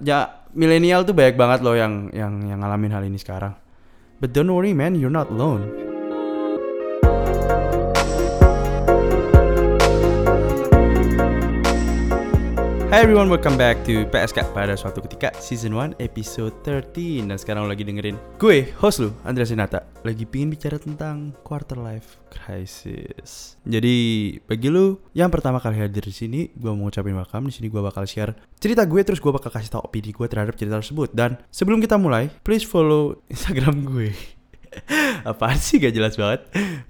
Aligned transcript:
ya 0.00 0.48
milenial 0.56 1.06
tuh 1.06 1.14
banyak 1.14 1.36
banget 1.38 1.60
loh 1.62 1.76
yang 1.76 2.10
yang 2.10 2.40
yang 2.44 2.58
ngalamin 2.60 2.92
hal 2.92 3.04
ini 3.06 3.18
sekarang. 3.20 3.54
But 4.20 4.36
don't 4.36 4.52
worry 4.52 4.76
man, 4.76 5.00
you're 5.00 5.12
not 5.12 5.32
alone. 5.32 5.89
Hi 12.90 13.06
everyone, 13.06 13.30
welcome 13.30 13.54
back 13.54 13.78
to 13.86 14.02
PSK 14.10 14.50
pada 14.50 14.74
suatu 14.74 14.98
ketika 15.06 15.30
season 15.38 15.78
1 15.78 16.02
episode 16.02 16.50
13 16.66 17.22
Dan 17.30 17.38
sekarang 17.38 17.62
lo 17.62 17.70
lagi 17.70 17.86
dengerin 17.86 18.18
gue, 18.34 18.66
host 18.82 18.98
lu, 18.98 19.14
Andrea 19.22 19.46
Sinata 19.46 19.86
Lagi 20.02 20.26
pingin 20.26 20.50
bicara 20.50 20.74
tentang 20.74 21.30
quarter 21.46 21.78
life 21.78 22.18
crisis. 22.34 23.54
Jadi 23.62 23.94
bagi 24.42 24.74
lu 24.74 24.98
yang 25.14 25.30
pertama 25.30 25.62
kali 25.62 25.78
hadir 25.78 26.02
di 26.02 26.10
sini 26.10 26.50
Gue 26.50 26.74
mau 26.74 26.90
ngucapin 26.90 27.14
welcome, 27.14 27.46
di 27.46 27.54
sini 27.54 27.70
gue 27.70 27.78
bakal 27.78 28.10
share 28.10 28.34
cerita 28.58 28.82
gue 28.82 29.06
Terus 29.06 29.22
gue 29.22 29.30
bakal 29.30 29.54
kasih 29.54 29.70
tau 29.70 29.86
opini 29.86 30.10
gue 30.10 30.26
terhadap 30.26 30.58
cerita 30.58 30.82
tersebut. 30.82 31.14
Dan 31.14 31.38
sebelum 31.54 31.78
kita 31.78 31.94
mulai, 31.94 32.26
please 32.42 32.66
follow 32.66 33.22
Instagram 33.30 33.86
gue. 33.86 34.10
Apaan 35.30 35.62
sih? 35.62 35.78
Gak 35.78 35.94
jelas 35.94 36.18
banget. 36.18 36.42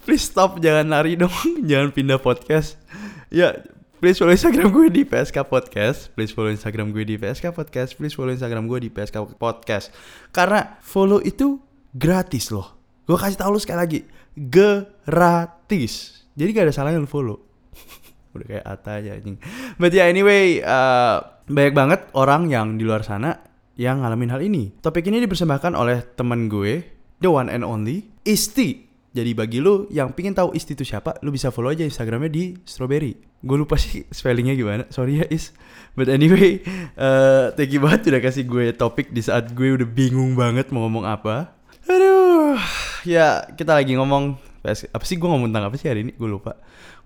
Please 0.09 0.24
stop, 0.24 0.64
jangan 0.64 0.88
lari 0.88 1.20
dong. 1.20 1.32
Jangan 1.68 1.92
pindah 1.92 2.16
podcast. 2.16 2.80
Ya 3.28 3.60
Please 4.00 4.16
follow 4.16 4.32
Instagram 4.32 4.72
gue 4.72 4.88
di 4.88 5.04
PSK 5.04 5.45
Podcast. 5.45 6.09
Please 6.16 6.32
follow 6.32 6.48
Instagram 6.48 6.88
gue 6.88 7.04
di 7.04 7.20
PSK 7.20 7.52
Podcast. 7.52 7.92
Please 8.00 8.16
follow 8.16 8.32
Instagram 8.32 8.64
gue 8.64 8.80
di 8.80 8.88
PSK 8.88 9.36
Podcast. 9.36 9.92
Karena 10.32 10.80
follow 10.80 11.20
itu 11.20 11.60
gratis 11.92 12.48
loh. 12.48 12.80
Gue 13.04 13.20
kasih 13.20 13.36
tau 13.36 13.52
lu 13.52 13.60
sekali 13.60 13.76
lagi. 13.76 14.00
Gratis. 14.40 16.24
Jadi 16.32 16.48
gak 16.48 16.64
ada 16.64 16.73
salahnya 16.73 16.96
lu 16.96 17.12
follow. 17.12 17.45
Udah 18.40 18.46
kayak 18.48 18.64
Ata 18.64 19.04
aja 19.04 19.20
anjing. 19.20 19.36
But 19.76 19.92
yeah 19.92 20.09
anyway, 20.09 20.64
uh, 20.64 21.20
banyak 21.45 21.76
banget 21.76 22.01
orang 22.16 22.48
yang 22.48 22.80
di 22.80 22.88
luar 22.88 23.04
sana 23.04 23.37
yang 23.76 24.01
ngalamin 24.01 24.32
hal 24.32 24.40
ini. 24.40 24.80
Topik 24.80 25.12
ini 25.12 25.20
dipersembahkan 25.28 25.76
oleh 25.76 26.09
teman 26.16 26.48
gue, 26.48 26.88
the 27.21 27.28
one 27.28 27.52
and 27.52 27.68
only, 27.68 28.09
Isti. 28.24 28.90
Jadi 29.10 29.34
bagi 29.34 29.58
lu 29.58 29.90
yang 29.90 30.14
pingin 30.14 30.38
tahu 30.38 30.54
Isti 30.54 30.78
itu 30.78 30.86
siapa, 30.86 31.18
lu 31.26 31.34
bisa 31.34 31.50
follow 31.50 31.74
aja 31.74 31.82
Instagramnya 31.82 32.30
di 32.30 32.54
Strawberry. 32.62 33.18
Gue 33.42 33.58
lupa 33.58 33.74
sih 33.74 34.06
spellingnya 34.06 34.54
gimana, 34.54 34.86
sorry 34.94 35.18
ya 35.18 35.26
Is. 35.26 35.50
But 35.98 36.06
anyway, 36.06 36.62
uh, 36.94 37.50
thank 37.58 37.74
you 37.74 37.82
banget 37.82 38.06
udah 38.06 38.22
kasih 38.22 38.46
gue 38.46 38.70
topik 38.70 39.10
di 39.10 39.18
saat 39.18 39.50
gue 39.50 39.74
udah 39.74 39.88
bingung 39.90 40.38
banget 40.38 40.70
mau 40.70 40.86
ngomong 40.86 41.10
apa. 41.10 41.58
Aduh, 41.90 42.54
ya 43.02 43.50
kita 43.58 43.74
lagi 43.74 43.98
ngomong 43.98 44.38
apa 44.62 45.02
sih 45.02 45.18
gue 45.18 45.26
ngomong 45.26 45.50
tentang 45.50 45.66
apa 45.66 45.74
sih 45.74 45.90
hari 45.90 46.06
ini? 46.06 46.14
Gue 46.14 46.30
lupa. 46.30 46.54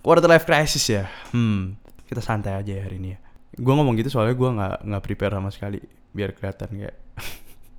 Quarter 0.05 0.29
life 0.29 0.45
crisis 0.45 0.85
ya. 0.85 1.09
Hmm, 1.33 1.81
kita 2.05 2.21
santai 2.21 2.53
aja 2.53 2.69
ya 2.69 2.85
hari 2.85 3.01
ini 3.01 3.17
ya. 3.17 3.19
Gue 3.57 3.73
ngomong 3.73 3.97
gitu 3.97 4.13
soalnya 4.13 4.37
gue 4.37 4.51
nggak 4.53 4.77
nggak 4.85 5.03
prepare 5.09 5.41
sama 5.41 5.49
sekali 5.49 5.81
biar 6.13 6.37
kelihatan 6.37 6.69
kayak 6.69 6.97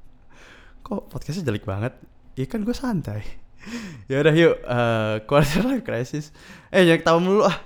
kok 0.90 1.14
podcastnya 1.14 1.46
jelek 1.46 1.70
banget. 1.70 1.94
Iya 2.34 2.50
kan 2.50 2.66
gue 2.66 2.74
santai 2.74 3.45
ya 4.12 4.22
udah 4.22 4.36
yuk 4.36 4.56
uh, 4.66 5.16
quarter 5.26 5.62
life 5.66 5.84
crisis 5.86 6.30
eh 6.70 6.86
yang 6.90 7.02
tahu 7.02 7.20
dulu 7.22 7.44
ah. 7.46 7.58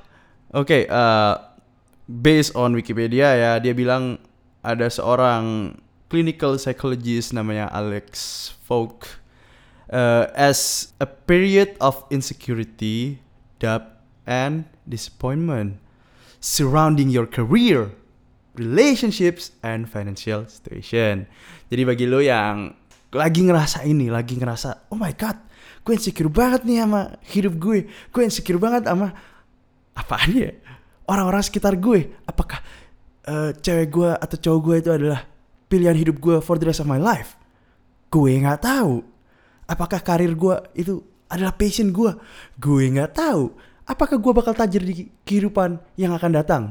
Oke 0.49 0.65
okay, 0.65 0.83
uh, 0.89 1.37
based 2.09 2.57
on 2.57 2.73
Wikipedia 2.73 3.37
ya 3.37 3.51
dia 3.61 3.77
bilang 3.77 4.17
ada 4.65 4.89
seorang 4.89 5.77
clinical 6.09 6.57
psychologist 6.57 7.37
namanya 7.37 7.69
Alex 7.69 8.49
Folk 8.65 9.21
uh, 9.93 10.25
as 10.33 10.89
a 10.97 11.05
period 11.05 11.77
of 11.77 12.01
insecurity 12.09 13.21
doubt 13.61 14.01
and 14.25 14.65
disappointment 14.89 15.77
surrounding 16.41 17.13
your 17.13 17.29
career 17.29 17.93
relationships 18.57 19.53
and 19.61 19.87
financial 19.87 20.49
situation. 20.49 21.29
Jadi 21.69 21.81
bagi 21.85 22.05
lo 22.09 22.19
yang 22.19 22.73
lagi 23.13 23.41
ngerasa 23.45 23.85
ini 23.85 24.09
lagi 24.09 24.37
ngerasa 24.37 24.89
oh 24.93 24.97
my 24.99 25.13
god 25.17 25.37
gue 25.83 25.93
insecure 25.95 26.31
banget 26.31 26.61
nih 26.67 26.83
sama 26.83 27.01
hidup 27.29 27.53
gue 27.57 27.87
gue 27.87 28.21
insecure 28.21 28.59
banget 28.61 28.85
sama 28.87 29.15
apaan 29.95 30.31
ya? 30.31 30.51
Orang-orang 31.09 31.41
sekitar 31.41 31.75
gue 31.75 32.13
apakah 32.29 32.61
uh, 33.25 33.51
cewek 33.57 33.87
gue 33.89 34.09
atau 34.13 34.37
cowok 34.37 34.59
gue 34.61 34.75
itu 34.79 34.89
adalah 34.93 35.21
pilihan 35.67 35.97
hidup 35.97 36.17
gue 36.21 36.37
for 36.39 36.55
the 36.61 36.65
rest 36.69 36.79
of 36.79 36.87
my 36.87 37.01
life? 37.01 37.35
Gue 38.13 38.37
nggak 38.39 38.63
tahu. 38.63 39.03
Apakah 39.69 40.01
karir 40.01 40.33
gue 40.33 40.55
itu 40.73 41.01
adalah 41.29 41.53
passion 41.53 41.93
gue 41.93 42.11
gue 42.57 42.83
nggak 42.93 43.11
tahu. 43.17 43.53
Apakah 43.89 44.21
gue 44.21 44.33
bakal 44.33 44.53
tajir 44.53 44.85
di 44.85 45.09
kehidupan 45.25 45.81
yang 45.97 46.13
akan 46.13 46.31
datang? 46.33 46.63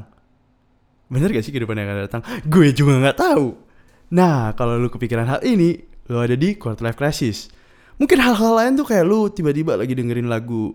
Bener 1.11 1.33
gak 1.33 1.43
sih 1.43 1.51
kehidupan 1.51 1.75
yang 1.75 1.89
akan 1.89 1.99
datang? 2.05 2.21
Gue 2.47 2.71
juga 2.71 2.95
nggak 2.95 3.17
tahu. 3.17 3.57
Nah 4.15 4.55
kalau 4.55 4.79
lu 4.79 4.87
kepikiran 4.87 5.27
hal 5.27 5.41
ini 5.43 5.83
lu 6.07 6.17
ada 6.17 6.33
di 6.33 6.55
quarter 6.55 6.85
life 6.85 6.95
crisis 6.95 7.51
mungkin 7.99 8.17
hal-hal 8.17 8.53
lain 8.55 8.73
tuh 8.79 8.87
kayak 8.87 9.05
lu 9.05 9.27
tiba-tiba 9.29 9.75
lagi 9.75 9.93
dengerin 9.93 10.31
lagu. 10.31 10.71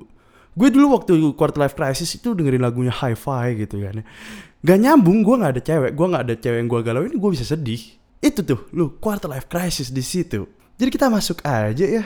Gue 0.55 0.71
dulu 0.71 0.95
waktu 0.95 1.19
quarter 1.35 1.67
life 1.67 1.75
crisis 1.75 2.15
itu 2.15 2.37
dengerin 2.37 2.63
lagunya 2.63 2.95
hi-fi 2.95 3.59
gitu 3.59 3.83
kan. 3.83 4.07
Gak 4.63 4.79
nyambung 4.79 5.27
gue 5.27 5.35
nggak 5.35 5.53
ada 5.59 5.63
cewek 5.65 5.91
gue 5.99 6.07
nggak 6.07 6.25
ada 6.31 6.35
cewek 6.39 6.59
yang 6.63 6.69
gue 6.71 6.81
galauin 6.85 7.15
gue 7.17 7.31
bisa 7.33 7.43
sedih. 7.43 7.83
Itu 8.23 8.47
tuh 8.47 8.71
lu 8.71 9.01
quarter 9.03 9.27
life 9.27 9.51
crisis 9.51 9.91
di 9.91 10.05
situ. 10.05 10.47
Jadi 10.79 10.91
kita 10.93 11.11
masuk 11.11 11.43
aja 11.43 11.83
ya. 11.83 12.05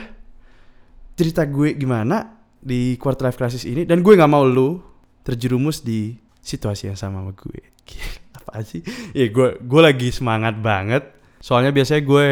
Cerita 1.13 1.45
gue 1.45 1.75
gimana 1.77 2.39
di 2.57 2.97
quarter 2.97 3.29
life 3.29 3.37
crisis 3.37 3.67
ini 3.67 3.85
dan 3.85 4.01
gue 4.01 4.13
nggak 4.17 4.31
mau 4.31 4.41
lu 4.47 4.81
terjerumus 5.21 5.85
di 5.85 6.17
situasi 6.41 6.89
yang 6.89 6.97
sama 6.97 7.21
sama 7.21 7.31
gue. 7.35 7.59
Apa 8.39 8.65
sih? 8.65 8.81
Ya 9.13 9.29
gue 9.29 9.61
gue 9.61 9.81
lagi 9.83 10.09
semangat 10.09 10.57
banget. 10.57 11.05
Soalnya 11.39 11.69
biasanya 11.69 12.01
gue 12.01 12.27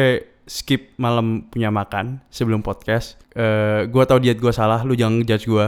skip 0.48 0.96
malam 0.96 1.46
punya 1.52 1.68
makan 1.68 2.24
sebelum 2.32 2.64
podcast. 2.64 3.20
Uh, 3.36 3.84
gue 3.86 4.02
tau 4.08 4.16
diet 4.18 4.40
gue 4.40 4.50
salah, 4.50 4.80
lu 4.82 4.96
jangan 4.96 5.20
judge 5.22 5.44
gue. 5.44 5.66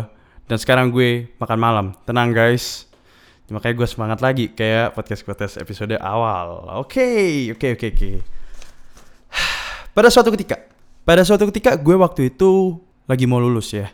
Dan 0.49 0.57
sekarang 0.59 0.91
gue 0.91 1.31
makan 1.39 1.59
malam. 1.61 1.87
Tenang 2.09 2.33
guys. 2.33 2.91
Makanya 3.51 3.75
gue 3.83 3.89
semangat 3.91 4.19
lagi 4.23 4.51
kayak 4.51 4.95
podcast-podcast 4.95 5.59
episode 5.61 5.95
awal. 6.01 6.81
Oke, 6.81 7.51
oke, 7.55 7.77
oke, 7.77 7.87
oke. 7.93 8.11
Pada 9.97 10.07
suatu 10.07 10.31
ketika, 10.35 10.55
pada 11.03 11.27
suatu 11.27 11.51
ketika 11.51 11.75
gue 11.75 11.99
waktu 11.99 12.31
itu 12.31 12.79
lagi 13.11 13.27
mau 13.27 13.43
lulus 13.43 13.75
ya. 13.75 13.91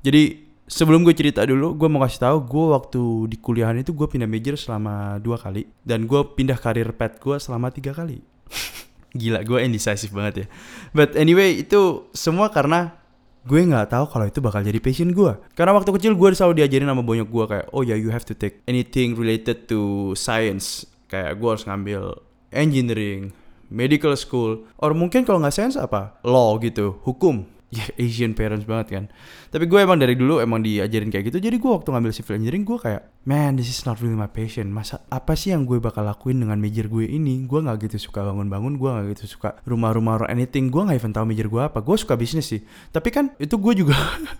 Jadi 0.00 0.48
sebelum 0.64 1.04
gue 1.04 1.12
cerita 1.12 1.44
dulu, 1.44 1.76
gue 1.76 1.84
mau 1.84 2.00
kasih 2.00 2.24
tahu 2.24 2.36
gue 2.48 2.64
waktu 2.72 3.02
di 3.28 3.36
kuliahan 3.36 3.76
itu 3.76 3.92
gue 3.92 4.08
pindah 4.08 4.24
major 4.24 4.56
selama 4.56 5.20
dua 5.20 5.36
kali 5.36 5.68
dan 5.84 6.08
gue 6.08 6.20
pindah 6.32 6.56
karir 6.56 6.96
pet 6.96 7.20
gue 7.20 7.36
selama 7.36 7.68
tiga 7.68 7.92
kali. 7.92 8.24
Gila, 9.14 9.46
gue 9.46 9.58
indecisive 9.62 10.10
banget 10.10 10.34
ya. 10.42 10.46
But 10.90 11.14
anyway, 11.14 11.62
itu 11.62 12.10
semua 12.10 12.50
karena 12.50 12.98
gue 13.46 13.60
nggak 13.62 13.94
tahu 13.94 14.04
kalau 14.10 14.26
itu 14.26 14.42
bakal 14.42 14.66
jadi 14.66 14.82
passion 14.82 15.14
gue. 15.14 15.38
Karena 15.54 15.70
waktu 15.70 15.94
kecil 15.94 16.18
gue 16.18 16.28
selalu 16.34 16.64
diajarin 16.64 16.90
sama 16.90 17.06
banyak 17.06 17.30
gue 17.30 17.44
kayak, 17.46 17.66
oh 17.70 17.86
ya 17.86 17.94
yeah, 17.94 17.98
you 17.98 18.10
have 18.10 18.26
to 18.26 18.34
take 18.34 18.58
anything 18.66 19.14
related 19.14 19.70
to 19.70 20.12
science. 20.18 20.82
Kayak 21.06 21.38
gue 21.38 21.48
harus 21.48 21.62
ngambil 21.62 22.18
engineering, 22.50 23.30
medical 23.70 24.18
school, 24.18 24.66
or 24.82 24.90
mungkin 24.98 25.22
kalau 25.22 25.38
nggak 25.38 25.54
science 25.54 25.78
apa, 25.78 26.18
law 26.26 26.58
gitu, 26.58 26.98
hukum 27.06 27.53
ya 27.78 27.86
Asian 27.98 28.38
parents 28.38 28.62
banget 28.62 28.86
kan. 28.94 29.04
Tapi 29.50 29.66
gue 29.66 29.78
emang 29.82 29.98
dari 29.98 30.14
dulu 30.14 30.38
emang 30.38 30.62
diajarin 30.62 31.10
kayak 31.10 31.34
gitu. 31.34 31.42
Jadi 31.42 31.56
gue 31.58 31.70
waktu 31.70 31.90
ngambil 31.90 32.12
civil 32.14 32.34
engineering 32.38 32.62
gue 32.62 32.78
kayak 32.78 33.02
man 33.26 33.58
this 33.58 33.66
is 33.66 33.82
not 33.82 33.98
really 33.98 34.14
my 34.14 34.30
passion. 34.30 34.70
Masa 34.70 35.02
apa 35.10 35.34
sih 35.34 35.50
yang 35.50 35.66
gue 35.66 35.82
bakal 35.82 36.06
lakuin 36.06 36.38
dengan 36.38 36.56
major 36.62 36.86
gue 36.86 37.10
ini? 37.10 37.42
Gue 37.50 37.66
nggak 37.66 37.90
gitu 37.90 38.10
suka 38.10 38.22
bangun-bangun 38.22 38.78
gue 38.78 38.88
nggak 38.88 39.06
gitu 39.18 39.38
suka 39.38 39.58
rumah-rumah 39.66 40.22
or 40.22 40.26
anything. 40.30 40.70
Gue 40.70 40.86
nggak 40.86 41.02
even 41.02 41.10
tahu 41.10 41.26
major 41.26 41.50
gue 41.50 41.62
apa. 41.66 41.82
Gue 41.82 41.96
suka 41.98 42.14
bisnis 42.14 42.46
sih. 42.46 42.62
Tapi 42.94 43.10
kan 43.10 43.34
itu 43.42 43.58
gue 43.58 43.72
juga 43.74 43.98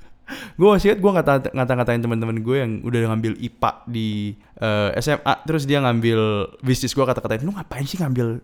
gue 0.58 0.68
masih 0.70 0.94
ingat 0.94 1.00
gue 1.02 1.10
ngata 1.10 1.32
ngata-ngatain 1.52 2.00
teman-teman 2.00 2.38
gue 2.40 2.56
yang 2.56 2.72
udah 2.86 2.98
ngambil 3.12 3.34
IPA 3.42 3.70
di 3.90 4.38
uh, 4.62 4.94
eh, 4.94 5.02
SMA 5.02 5.34
terus 5.44 5.66
dia 5.66 5.82
ngambil 5.82 6.48
bisnis 6.62 6.94
gue 6.94 7.04
kata-katain 7.04 7.42
lu 7.42 7.52
ngapain 7.52 7.84
sih 7.84 7.98
ngambil 7.98 8.38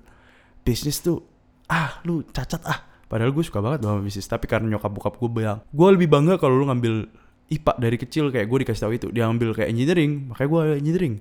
bisnis 0.67 0.99
tuh? 1.01 1.23
Ah 1.71 2.03
lu 2.03 2.27
cacat 2.27 2.61
ah 2.67 2.90
Padahal 3.11 3.35
gue 3.35 3.43
suka 3.43 3.59
banget 3.59 3.83
sama 3.83 3.99
bisnis, 3.99 4.31
tapi 4.31 4.47
karena 4.47 4.71
nyokap 4.71 4.95
bokap 4.95 5.19
gue 5.19 5.43
bilang, 5.43 5.59
gue 5.67 5.89
lebih 5.91 6.07
bangga 6.07 6.39
kalau 6.39 6.63
lu 6.63 6.71
ngambil 6.71 7.11
IPA 7.51 7.73
dari 7.83 7.97
kecil 7.99 8.25
kayak 8.31 8.47
gue 8.47 8.59
dikasih 8.63 8.83
tahu 8.87 8.93
itu. 8.95 9.07
Dia 9.11 9.27
ngambil 9.27 9.59
kayak 9.59 9.69
engineering, 9.75 10.31
makanya 10.31 10.49
gue 10.55 10.63
engineering. 10.79 11.15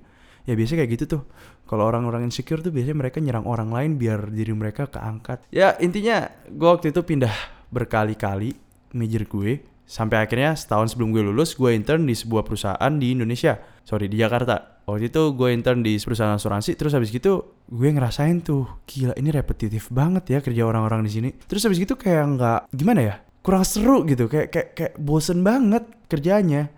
Ya 0.46 0.54
biasanya 0.54 0.86
kayak 0.86 0.92
gitu 0.94 1.06
tuh. 1.18 1.22
Kalau 1.66 1.90
orang-orang 1.90 2.30
insecure 2.30 2.62
tuh 2.62 2.70
biasanya 2.70 2.98
mereka 3.02 3.18
nyerang 3.18 3.50
orang 3.50 3.74
lain 3.74 3.98
biar 3.98 4.30
diri 4.30 4.54
mereka 4.54 4.86
keangkat. 4.86 5.50
Ya 5.50 5.74
intinya 5.82 6.30
gue 6.46 6.70
waktu 6.70 6.94
itu 6.94 7.02
pindah 7.02 7.34
berkali-kali 7.74 8.54
major 8.94 9.26
gue 9.26 9.66
sampai 9.90 10.22
akhirnya 10.22 10.54
setahun 10.54 10.94
sebelum 10.94 11.10
gue 11.10 11.26
lulus 11.26 11.58
gue 11.58 11.74
intern 11.74 12.06
di 12.06 12.14
sebuah 12.14 12.46
perusahaan 12.46 12.94
di 13.02 13.18
Indonesia 13.18 13.58
sorry 13.90 14.06
di 14.06 14.22
Jakarta. 14.22 14.86
Waktu 14.86 15.10
itu 15.10 15.34
gue 15.34 15.50
intern 15.50 15.82
di 15.82 15.98
perusahaan 15.98 16.38
asuransi 16.38 16.78
terus 16.78 16.94
habis 16.94 17.10
gitu 17.10 17.58
gue 17.66 17.90
ngerasain 17.90 18.46
tuh 18.46 18.86
gila 18.86 19.18
ini 19.18 19.34
repetitif 19.34 19.90
banget 19.90 20.30
ya 20.30 20.40
kerja 20.46 20.62
orang-orang 20.70 21.02
di 21.02 21.10
sini. 21.10 21.30
Terus 21.34 21.66
habis 21.66 21.82
gitu 21.82 21.98
kayak 21.98 22.38
nggak 22.38 22.60
gimana 22.70 23.02
ya 23.02 23.16
kurang 23.42 23.66
seru 23.66 24.06
gitu 24.06 24.30
kayak 24.30 24.54
kayak 24.54 24.70
kayak 24.78 24.94
bosen 25.02 25.42
banget 25.42 25.90
kerjanya. 26.06 26.70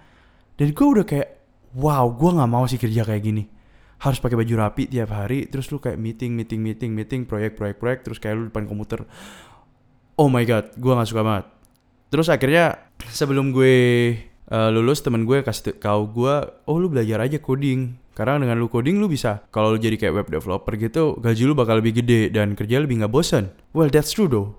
Dan 0.55 0.71
gue 0.71 0.87
udah 0.87 1.03
kayak 1.03 1.29
wow 1.75 2.07
gue 2.07 2.31
nggak 2.31 2.51
mau 2.51 2.63
sih 2.63 2.79
kerja 2.79 3.03
kayak 3.03 3.23
gini. 3.27 3.43
Harus 3.99 4.23
pakai 4.23 4.39
baju 4.39 4.53
rapi 4.63 4.87
tiap 4.87 5.11
hari 5.11 5.51
terus 5.51 5.67
lu 5.67 5.83
kayak 5.83 5.99
meeting 5.99 6.31
meeting 6.31 6.63
meeting 6.63 6.95
meeting 6.95 7.27
proyek 7.27 7.59
proyek 7.59 7.75
proyek 7.75 7.99
terus 8.07 8.23
kayak 8.23 8.39
lu 8.39 8.43
depan 8.47 8.63
komputer. 8.63 9.03
Oh 10.15 10.31
my 10.31 10.47
god 10.47 10.71
gue 10.79 10.91
nggak 10.95 11.11
suka 11.11 11.27
banget. 11.27 11.45
Terus 12.07 12.27
akhirnya 12.31 12.87
sebelum 13.11 13.51
gue 13.51 13.75
uh, 14.51 14.69
lulus 14.69 15.00
temen 15.00 15.24
gue 15.24 15.42
kasih 15.42 15.80
tau 15.80 16.06
gue 16.06 16.36
oh 16.68 16.77
lu 16.77 16.92
belajar 16.92 17.24
aja 17.24 17.39
coding. 17.39 17.98
Karena 18.12 18.44
dengan 18.44 18.59
lu 18.59 18.68
coding 18.68 19.00
lu 19.00 19.07
bisa 19.07 19.48
kalau 19.56 19.71
lu 19.71 19.80
jadi 19.80 19.95
kayak 19.95 20.13
web 20.13 20.27
developer 20.27 20.75
gitu 20.75 21.15
gaji 21.24 21.48
lu 21.48 21.56
bakal 21.56 21.80
lebih 21.80 22.03
gede 22.03 22.27
dan 22.27 22.59
kerja 22.59 22.83
lebih 22.83 23.00
nggak 23.00 23.09
bosan 23.09 23.56
well 23.71 23.88
that's 23.88 24.12
true 24.12 24.27
though. 24.27 24.51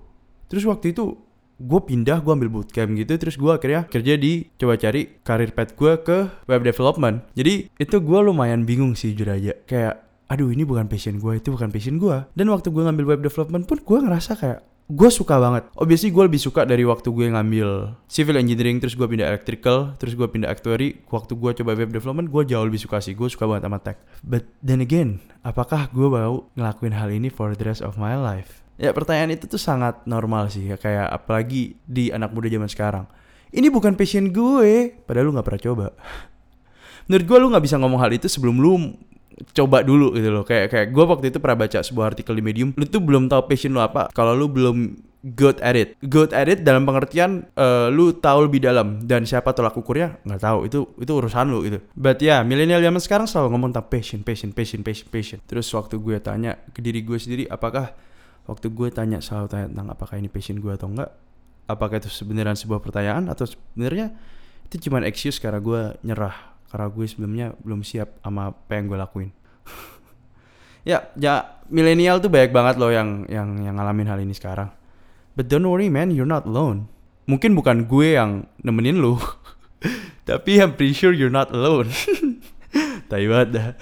Terus 0.49 0.65
waktu 0.65 0.91
itu 0.91 1.21
gue 1.61 1.79
pindah 1.85 2.19
gue 2.25 2.33
ambil 2.33 2.49
bootcamp 2.49 2.97
gitu 2.97 3.13
terus 3.15 3.37
gue 3.37 3.53
akhirnya 3.53 3.85
kerja 3.85 4.17
di 4.17 4.49
coba 4.57 4.73
cari 4.75 5.21
karir 5.21 5.53
path 5.53 5.77
gue 5.77 5.93
ke 6.01 6.17
web 6.49 6.61
development. 6.65 7.21
Jadi 7.37 7.69
itu 7.77 7.95
gue 8.01 8.19
lumayan 8.25 8.65
bingung 8.65 8.97
sih 8.97 9.13
jujur 9.13 9.37
aja. 9.37 9.53
Kayak 9.69 10.01
aduh 10.33 10.49
ini 10.49 10.65
bukan 10.65 10.89
passion 10.89 11.21
gue 11.21 11.37
itu 11.37 11.53
bukan 11.53 11.69
passion 11.69 12.01
gue 12.01 12.25
dan 12.33 12.45
waktu 12.49 12.73
gue 12.73 12.81
ngambil 12.81 13.05
web 13.05 13.21
development 13.21 13.69
pun 13.69 13.77
gue 13.85 13.97
ngerasa 14.01 14.33
kayak 14.33 14.59
gue 14.89 15.09
suka 15.09 15.39
banget. 15.39 15.63
Obviously 15.79 16.11
gue 16.11 16.23
lebih 16.27 16.41
suka 16.41 16.67
dari 16.67 16.83
waktu 16.83 17.07
gue 17.07 17.31
ngambil 17.31 17.95
civil 18.11 18.35
engineering 18.35 18.83
terus 18.83 18.99
gue 18.99 19.07
pindah 19.07 19.31
electrical 19.31 19.95
terus 19.95 20.13
gue 20.13 20.27
pindah 20.27 20.51
actuary. 20.51 20.99
Waktu 21.07 21.39
gue 21.39 21.51
coba 21.63 21.71
web 21.77 21.91
development 21.91 22.27
gue 22.27 22.43
jauh 22.51 22.65
lebih 22.67 22.81
suka 22.83 22.99
sih. 22.99 23.15
Gue 23.15 23.31
suka 23.31 23.47
banget 23.47 23.63
sama 23.67 23.79
tech. 23.79 23.97
But 24.21 24.43
then 24.59 24.83
again, 24.83 25.23
apakah 25.41 25.87
gue 25.91 26.07
mau 26.07 26.51
ngelakuin 26.59 26.93
hal 26.95 27.09
ini 27.15 27.31
for 27.31 27.55
the 27.55 27.63
rest 27.63 27.79
of 27.79 27.95
my 27.95 28.19
life? 28.19 28.63
Ya 28.75 28.91
pertanyaan 28.91 29.37
itu 29.37 29.45
tuh 29.45 29.61
sangat 29.61 30.01
normal 30.09 30.49
sih 30.49 30.65
ya 30.65 30.75
kayak 30.75 31.07
apalagi 31.13 31.77
di 31.85 32.11
anak 32.11 32.33
muda 32.33 32.49
zaman 32.49 32.67
sekarang. 32.67 33.05
Ini 33.53 33.69
bukan 33.69 33.93
passion 33.93 34.33
gue, 34.33 34.97
padahal 35.05 35.29
lu 35.29 35.37
nggak 35.37 35.45
pernah 35.45 35.61
coba. 35.61 35.87
Menurut 37.05 37.25
gue 37.29 37.37
lu 37.37 37.47
nggak 37.53 37.63
bisa 37.69 37.77
ngomong 37.77 38.01
hal 38.01 38.09
itu 38.17 38.25
sebelum 38.25 38.57
lu 38.57 38.97
coba 39.51 39.83
dulu 39.83 40.15
gitu 40.15 40.29
loh. 40.31 40.43
Kayak 40.47 40.71
kayak 40.71 40.87
gue 40.95 41.03
waktu 41.03 41.25
itu 41.33 41.37
pernah 41.43 41.67
baca 41.67 41.79
sebuah 41.83 42.15
artikel 42.15 42.33
di 42.37 42.43
Medium. 42.45 42.69
Lu 42.79 42.85
tuh 42.87 43.03
belum 43.03 43.27
tahu 43.27 43.51
passion 43.51 43.75
lu 43.75 43.83
apa 43.83 44.07
kalau 44.15 44.31
lu 44.31 44.47
belum 44.47 44.95
good 45.35 45.59
at 45.59 45.75
it. 45.75 45.99
Good 45.99 46.31
at 46.31 46.47
it 46.47 46.63
dalam 46.63 46.87
pengertian 46.87 47.47
uh, 47.55 47.91
lu 47.91 48.15
tahu 48.15 48.47
lebih 48.47 48.63
dalam 48.63 49.03
dan 49.03 49.27
siapa 49.27 49.51
tolak 49.51 49.75
ukurnya 49.75 50.19
nggak 50.23 50.41
tahu. 50.41 50.59
Itu 50.67 50.79
itu 50.99 51.11
urusan 51.11 51.51
lu 51.51 51.59
gitu. 51.67 51.79
But 51.95 52.23
ya, 52.23 52.39
yeah, 52.39 52.39
milenial 52.47 52.79
zaman 52.79 53.01
sekarang 53.03 53.27
selalu 53.27 53.55
ngomong 53.55 53.69
tentang 53.75 53.87
passion, 53.91 54.19
passion, 54.23 54.51
passion, 54.55 54.79
passion, 54.83 55.07
passion. 55.11 55.39
Terus 55.43 55.67
waktu 55.75 55.99
gue 55.99 56.17
tanya 56.23 56.59
ke 56.71 56.79
diri 56.79 57.03
gue 57.03 57.19
sendiri 57.19 57.43
apakah 57.51 57.91
waktu 58.47 58.67
gue 58.71 58.87
tanya 58.91 59.23
selalu 59.23 59.47
tanya 59.47 59.67
tentang 59.71 59.87
apakah 59.91 60.15
ini 60.19 60.27
passion 60.27 60.59
gue 60.59 60.71
atau 60.75 60.91
enggak 60.91 61.11
apakah 61.67 61.99
itu 61.99 62.11
sebenarnya 62.11 62.59
sebuah 62.59 62.83
pertanyaan 62.83 63.31
atau 63.31 63.47
sebenarnya 63.47 64.11
itu 64.67 64.89
cuma 64.89 65.03
excuse 65.07 65.39
karena 65.39 65.63
gue 65.63 65.95
nyerah 66.03 66.52
karena 66.73 66.89
gue 66.89 67.05
sebelumnya 67.05 67.47
belum 67.61 67.85
siap 67.85 68.17
sama 68.25 68.49
apa 68.49 68.71
yang 68.73 68.89
gue 68.89 68.97
lakuin. 68.97 69.29
Ya 70.83 70.99
ya 71.15 71.63
milenial 71.71 72.19
tuh 72.19 72.27
banyak 72.27 72.51
banget 72.51 72.75
loh 72.75 72.91
yang 72.91 73.23
yang 73.31 73.55
yang 73.63 73.79
ngalamin 73.79 74.03
hal 74.03 74.19
ini 74.19 74.35
sekarang. 74.35 74.67
But 75.31 75.47
don't 75.47 75.63
worry 75.63 75.87
man 75.87 76.11
you're 76.11 76.27
not 76.27 76.43
alone. 76.43 76.91
Mungkin 77.23 77.55
bukan 77.55 77.87
gue 77.87 78.19
yang 78.19 78.51
nemenin 78.59 78.99
lu 78.99 79.15
tapi 80.27 80.59
I'm 80.59 80.75
pretty 80.75 80.91
sure 80.91 81.15
you're 81.15 81.31
not 81.31 81.55
alone. 81.55 81.87
Tapi 83.07 83.29
dah. 83.29 83.79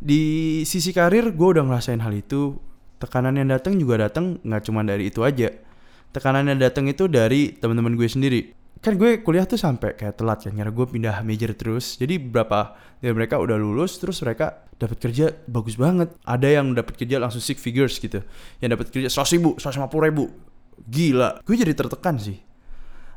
Di 0.00 0.22
sisi 0.66 0.90
karir 0.90 1.30
gue 1.30 1.48
udah 1.54 1.62
ngerasain 1.62 2.02
hal 2.02 2.10
itu. 2.10 2.58
Tekanan 2.98 3.38
yang 3.38 3.54
datang 3.54 3.78
juga 3.78 4.08
datang 4.10 4.42
nggak 4.42 4.62
cuma 4.66 4.82
dari 4.82 5.14
itu 5.14 5.22
aja. 5.22 5.52
Tekanan 6.10 6.50
yang 6.50 6.58
datang 6.58 6.90
itu 6.90 7.06
dari 7.06 7.54
teman-teman 7.54 7.94
gue 7.94 8.08
sendiri 8.10 8.63
kan 8.84 9.00
gue 9.00 9.24
kuliah 9.24 9.48
tuh 9.48 9.56
sampai 9.56 9.96
kayak 9.96 10.20
telat 10.20 10.44
kan 10.44 10.52
karena 10.52 10.68
gue 10.68 10.86
pindah 10.86 11.24
major 11.24 11.56
terus. 11.56 11.96
Jadi 11.96 12.20
beberapa 12.20 12.76
dari 13.00 13.16
mereka 13.16 13.40
udah 13.40 13.56
lulus 13.56 13.96
terus 13.96 14.20
mereka 14.20 14.68
dapat 14.76 15.00
kerja 15.00 15.32
bagus 15.48 15.80
banget. 15.80 16.12
Ada 16.28 16.60
yang 16.60 16.76
dapat 16.76 17.00
kerja 17.00 17.16
langsung 17.16 17.40
six 17.40 17.56
figures 17.64 17.96
gitu. 17.96 18.20
Yang 18.60 18.70
dapat 18.76 18.86
kerja 18.92 19.08
seratus 19.08 19.32
ribu 19.32 19.50
seratus 19.56 19.80
lima 19.80 19.88
puluh 19.88 20.04
ribu. 20.12 20.24
Gila 20.84 21.40
gue 21.40 21.56
jadi 21.56 21.72
tertekan 21.72 22.20
sih. 22.20 22.36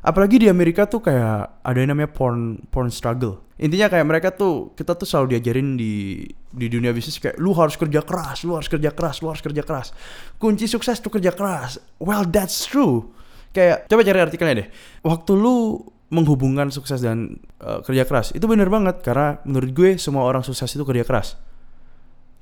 Apalagi 0.00 0.40
di 0.40 0.48
Amerika 0.48 0.88
tuh 0.88 1.04
kayak 1.04 1.60
ada 1.60 1.76
yang 1.76 1.92
namanya 1.92 2.16
porn 2.16 2.64
porn 2.72 2.88
struggle. 2.88 3.44
Intinya 3.58 3.90
kayak 3.90 4.06
mereka 4.06 4.28
tuh 4.30 4.72
kita 4.78 4.94
tuh 4.94 5.04
selalu 5.04 5.36
diajarin 5.36 5.74
di 5.74 6.24
di 6.48 6.66
dunia 6.70 6.94
bisnis 6.94 7.18
kayak 7.18 7.36
lu 7.36 7.52
harus 7.52 7.74
kerja 7.74 8.00
keras 8.06 8.46
lu 8.46 8.54
harus 8.54 8.70
kerja 8.70 8.94
keras 8.94 9.20
lu 9.20 9.28
harus 9.28 9.42
kerja 9.42 9.60
keras. 9.66 9.92
Kunci 10.38 10.64
sukses 10.70 11.02
tuh 11.02 11.12
kerja 11.12 11.34
keras. 11.34 11.82
Well 11.98 12.24
that's 12.24 12.64
true 12.64 13.10
kayak 13.52 13.88
coba 13.88 14.00
cari 14.04 14.18
artikelnya 14.20 14.54
deh. 14.64 14.68
Waktu 15.04 15.32
lu 15.34 15.82
menghubungkan 16.08 16.72
sukses 16.72 17.04
dan 17.04 17.36
uh, 17.60 17.84
kerja 17.84 18.08
keras 18.08 18.32
itu 18.32 18.48
bener 18.48 18.72
banget 18.72 19.04
karena 19.04 19.44
menurut 19.44 19.70
gue 19.76 19.90
semua 20.00 20.24
orang 20.24 20.40
sukses 20.40 20.68
itu 20.72 20.84
kerja 20.84 21.04
keras. 21.04 21.36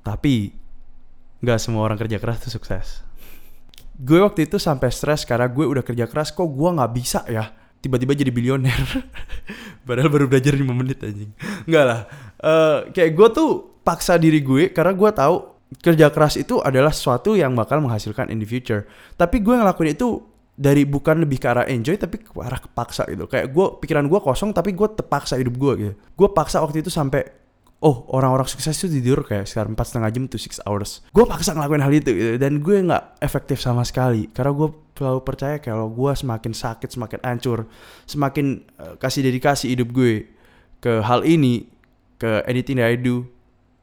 Tapi 0.07 0.55
nggak 1.43 1.59
semua 1.59 1.83
orang 1.83 1.99
kerja 1.99 2.23
keras 2.23 2.47
tuh 2.47 2.55
sukses. 2.55 3.03
Gue 3.97 4.23
waktu 4.23 4.47
itu 4.47 4.61
sampai 4.61 4.93
stres 4.93 5.27
karena 5.27 5.51
gue 5.51 5.65
udah 5.67 5.83
kerja 5.83 6.07
keras 6.07 6.31
kok 6.31 6.47
gue 6.47 6.71
nggak 6.71 6.93
bisa 6.95 7.27
ya? 7.27 7.51
Tiba-tiba 7.83 8.15
jadi 8.15 8.31
bilioner. 8.31 8.77
Padahal 9.87 10.11
baru 10.11 10.27
belajar 10.31 10.55
5 10.55 10.63
menit 10.75 11.03
anjing. 11.03 11.31
Nggak 11.67 11.85
lah. 11.87 12.01
Uh, 12.39 12.79
kayak 12.95 13.19
gue 13.19 13.29
tuh 13.35 13.51
paksa 13.83 14.19
diri 14.19 14.43
gue 14.43 14.71
karena 14.71 14.95
gue 14.95 15.11
tahu 15.11 15.37
kerja 15.83 16.11
keras 16.15 16.39
itu 16.39 16.63
adalah 16.63 16.95
sesuatu 16.95 17.35
yang 17.35 17.55
bakal 17.59 17.83
menghasilkan 17.83 18.31
in 18.31 18.39
the 18.39 18.47
future. 18.47 18.87
Tapi 19.19 19.43
gue 19.43 19.55
ngelakuin 19.55 19.99
itu 19.99 20.36
dari 20.57 20.89
bukan 20.89 21.21
lebih 21.21 21.37
ke 21.37 21.47
arah 21.53 21.69
enjoy 21.69 22.01
tapi 22.01 22.25
ke 22.25 22.33
arah 22.41 22.57
kepaksa 22.57 23.05
gitu. 23.13 23.29
Kayak 23.29 23.53
gue 23.53 23.67
pikiran 23.85 24.09
gue 24.09 24.21
kosong 24.25 24.57
tapi 24.57 24.73
gue 24.73 24.89
terpaksa 24.89 25.37
hidup 25.37 25.55
gue 25.61 25.73
gitu. 25.77 25.93
Gue 26.17 26.29
paksa 26.33 26.65
waktu 26.65 26.81
itu 26.81 26.89
sampai 26.89 27.29
oh 27.85 28.09
orang-orang 28.17 28.49
sukses 28.49 28.73
itu 28.81 28.89
tidur 28.89 29.21
kayak 29.21 29.45
sekitar 29.45 29.69
empat 29.69 29.93
setengah 29.93 30.11
jam 30.17 30.25
tuh 30.25 30.41
six 30.41 30.57
hours. 30.65 31.05
Gue 31.13 31.29
paksa 31.29 31.53
ngelakuin 31.53 31.85
hal 31.85 31.93
itu 31.93 32.11
gitu. 32.11 32.33
dan 32.41 32.65
gue 32.65 32.77
nggak 32.89 33.21
efektif 33.21 33.61
sama 33.61 33.85
sekali. 33.85 34.33
Karena 34.33 34.57
gue 34.57 34.69
selalu 34.97 35.21
percaya 35.21 35.57
kalau 35.61 35.93
gue 35.93 36.13
semakin 36.17 36.53
sakit 36.57 36.89
semakin 36.89 37.21
hancur 37.21 37.69
semakin 38.09 38.65
uh, 38.81 38.97
kasih 38.97 39.29
dedikasi 39.29 39.69
hidup 39.77 39.93
gue 39.93 40.25
ke 40.81 41.05
hal 41.05 41.21
ini 41.21 41.69
ke 42.17 42.41
anything 42.49 42.81
that 42.81 42.89
I 42.89 42.97
do 42.97 43.29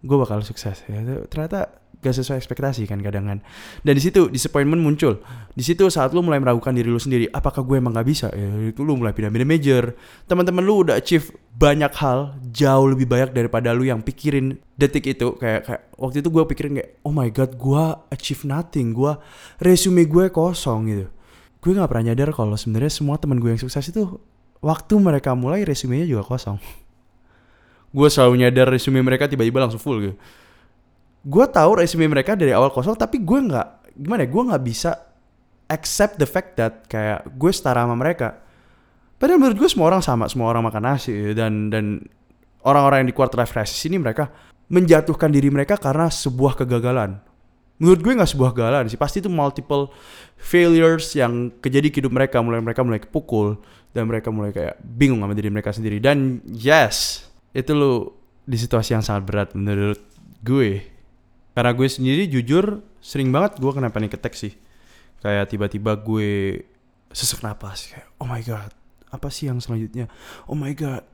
gue 0.01 0.17
bakal 0.17 0.41
sukses. 0.41 0.81
Ya 0.89 1.05
ternyata 1.29 1.82
gak 2.03 2.19
sesuai 2.19 2.37
ekspektasi 2.43 2.83
kan 2.83 2.99
kadang 2.99 3.25
kan. 3.25 3.39
Dan 3.79 3.93
di 3.95 4.03
situ 4.03 4.27
disappointment 4.27 4.83
muncul. 4.83 5.23
Di 5.55 5.63
situ 5.63 5.87
saat 5.87 6.11
lu 6.11 6.19
mulai 6.19 6.43
meragukan 6.43 6.75
diri 6.75 6.91
lu 6.91 6.99
sendiri 6.99 7.31
apakah 7.31 7.63
gue 7.63 7.79
emang 7.79 7.95
gak 7.95 8.03
bisa? 8.03 8.27
Ya 8.35 8.69
itu 8.75 8.83
lu 8.83 8.99
mulai 8.99 9.15
pindah-pindah 9.15 9.47
major. 9.47 9.95
Teman-teman 10.27 10.59
lu 10.59 10.83
udah 10.83 10.99
achieve 10.99 11.31
banyak 11.55 11.89
hal 11.95 12.35
jauh 12.51 12.91
lebih 12.91 13.07
banyak 13.07 13.31
daripada 13.31 13.71
lu 13.71 13.87
yang 13.87 14.03
pikirin 14.03 14.59
detik 14.75 15.07
itu. 15.15 15.39
Kayak 15.39 15.63
kayak 15.63 15.81
waktu 15.95 16.17
itu 16.19 16.29
gue 16.29 16.43
pikirin 16.51 16.73
kayak 16.75 16.89
oh 17.07 17.13
my 17.15 17.31
god 17.31 17.55
gue 17.55 17.83
achieve 18.11 18.43
nothing. 18.43 18.91
Gue 18.91 19.15
resume 19.63 20.03
gue 20.03 20.27
kosong 20.27 20.91
gitu. 20.91 21.07
Gue 21.63 21.71
nggak 21.71 21.87
pernah 21.87 22.11
nyadar 22.11 22.35
kalau 22.35 22.59
sebenarnya 22.59 22.91
semua 22.91 23.15
teman 23.15 23.39
gue 23.39 23.55
yang 23.55 23.61
sukses 23.63 23.87
itu 23.87 24.19
waktu 24.59 24.93
mereka 24.99 25.31
mulai 25.31 25.63
resumenya 25.63 26.03
juga 26.03 26.27
kosong. 26.27 26.59
Gue 27.95 28.09
selalu 28.11 28.43
nyadar 28.43 28.67
resume 28.67 28.99
mereka 28.99 29.31
tiba-tiba 29.31 29.63
langsung 29.63 29.79
full 29.79 30.03
gitu 30.03 30.17
gue 31.23 31.45
tahu 31.47 31.79
resume 31.79 32.11
mereka 32.11 32.35
dari 32.35 32.51
awal 32.51 32.67
kosong 32.67 32.99
tapi 32.99 33.23
gue 33.23 33.39
nggak 33.39 33.95
gimana 33.95 34.27
ya 34.27 34.29
gue 34.29 34.43
nggak 34.51 34.63
bisa 34.63 34.91
accept 35.71 36.19
the 36.19 36.27
fact 36.27 36.59
that 36.59 36.85
kayak 36.91 37.23
gue 37.33 37.51
setara 37.51 37.87
sama 37.87 37.95
mereka. 37.95 38.43
Padahal 39.17 39.39
menurut 39.39 39.57
gue 39.63 39.69
semua 39.71 39.87
orang 39.87 40.03
sama 40.03 40.27
semua 40.27 40.51
orang 40.51 40.67
makan 40.67 40.83
nasi 40.83 41.31
dan 41.31 41.71
dan 41.71 42.03
orang-orang 42.67 43.05
yang 43.05 43.09
di 43.09 43.15
quarter 43.15 43.39
life 43.39 43.55
crisis 43.55 43.79
ini 43.87 43.97
mereka 43.97 44.27
menjatuhkan 44.67 45.31
diri 45.31 45.47
mereka 45.47 45.79
karena 45.79 46.11
sebuah 46.11 46.59
kegagalan. 46.59 47.17
Menurut 47.79 47.99
gue 48.03 48.13
nggak 48.19 48.31
sebuah 48.35 48.51
kegagalan 48.51 48.91
sih 48.91 48.99
pasti 48.99 49.23
itu 49.23 49.31
multiple 49.31 49.89
failures 50.35 51.15
yang 51.15 51.49
kejadi 51.63 51.89
hidup 51.89 52.11
mereka 52.11 52.43
mulai 52.43 52.59
mereka 52.59 52.83
mulai 52.83 52.99
kepukul 52.99 53.63
dan 53.95 54.11
mereka 54.11 54.29
mulai 54.29 54.51
kayak 54.51 54.75
bingung 54.83 55.23
sama 55.23 55.33
diri 55.33 55.49
mereka 55.49 55.71
sendiri. 55.71 56.03
Dan 56.03 56.43
yes 56.51 57.27
itu 57.55 57.71
lo 57.71 58.19
di 58.43 58.59
situasi 58.59 58.91
yang 58.91 59.03
sangat 59.05 59.23
berat 59.23 59.49
menurut 59.55 60.03
gue 60.43 60.92
karena 61.53 61.71
gue 61.73 61.87
sendiri 61.87 62.25
jujur 62.25 62.81
sering 62.97 63.29
banget 63.29 63.61
gue 63.61 63.71
kena 63.71 63.93
panic 63.93 64.17
attack 64.17 64.33
sih. 64.33 64.53
Kayak 65.21 65.53
tiba-tiba 65.53 65.95
gue 65.95 66.61
sesak 67.13 67.45
napas 67.45 67.93
kayak 67.93 68.09
oh 68.17 68.25
my 68.25 68.41
god 68.41 68.73
apa 69.13 69.29
sih 69.29 69.45
yang 69.47 69.61
selanjutnya? 69.61 70.09
Oh 70.49 70.57
my 70.57 70.73
god 70.73 71.05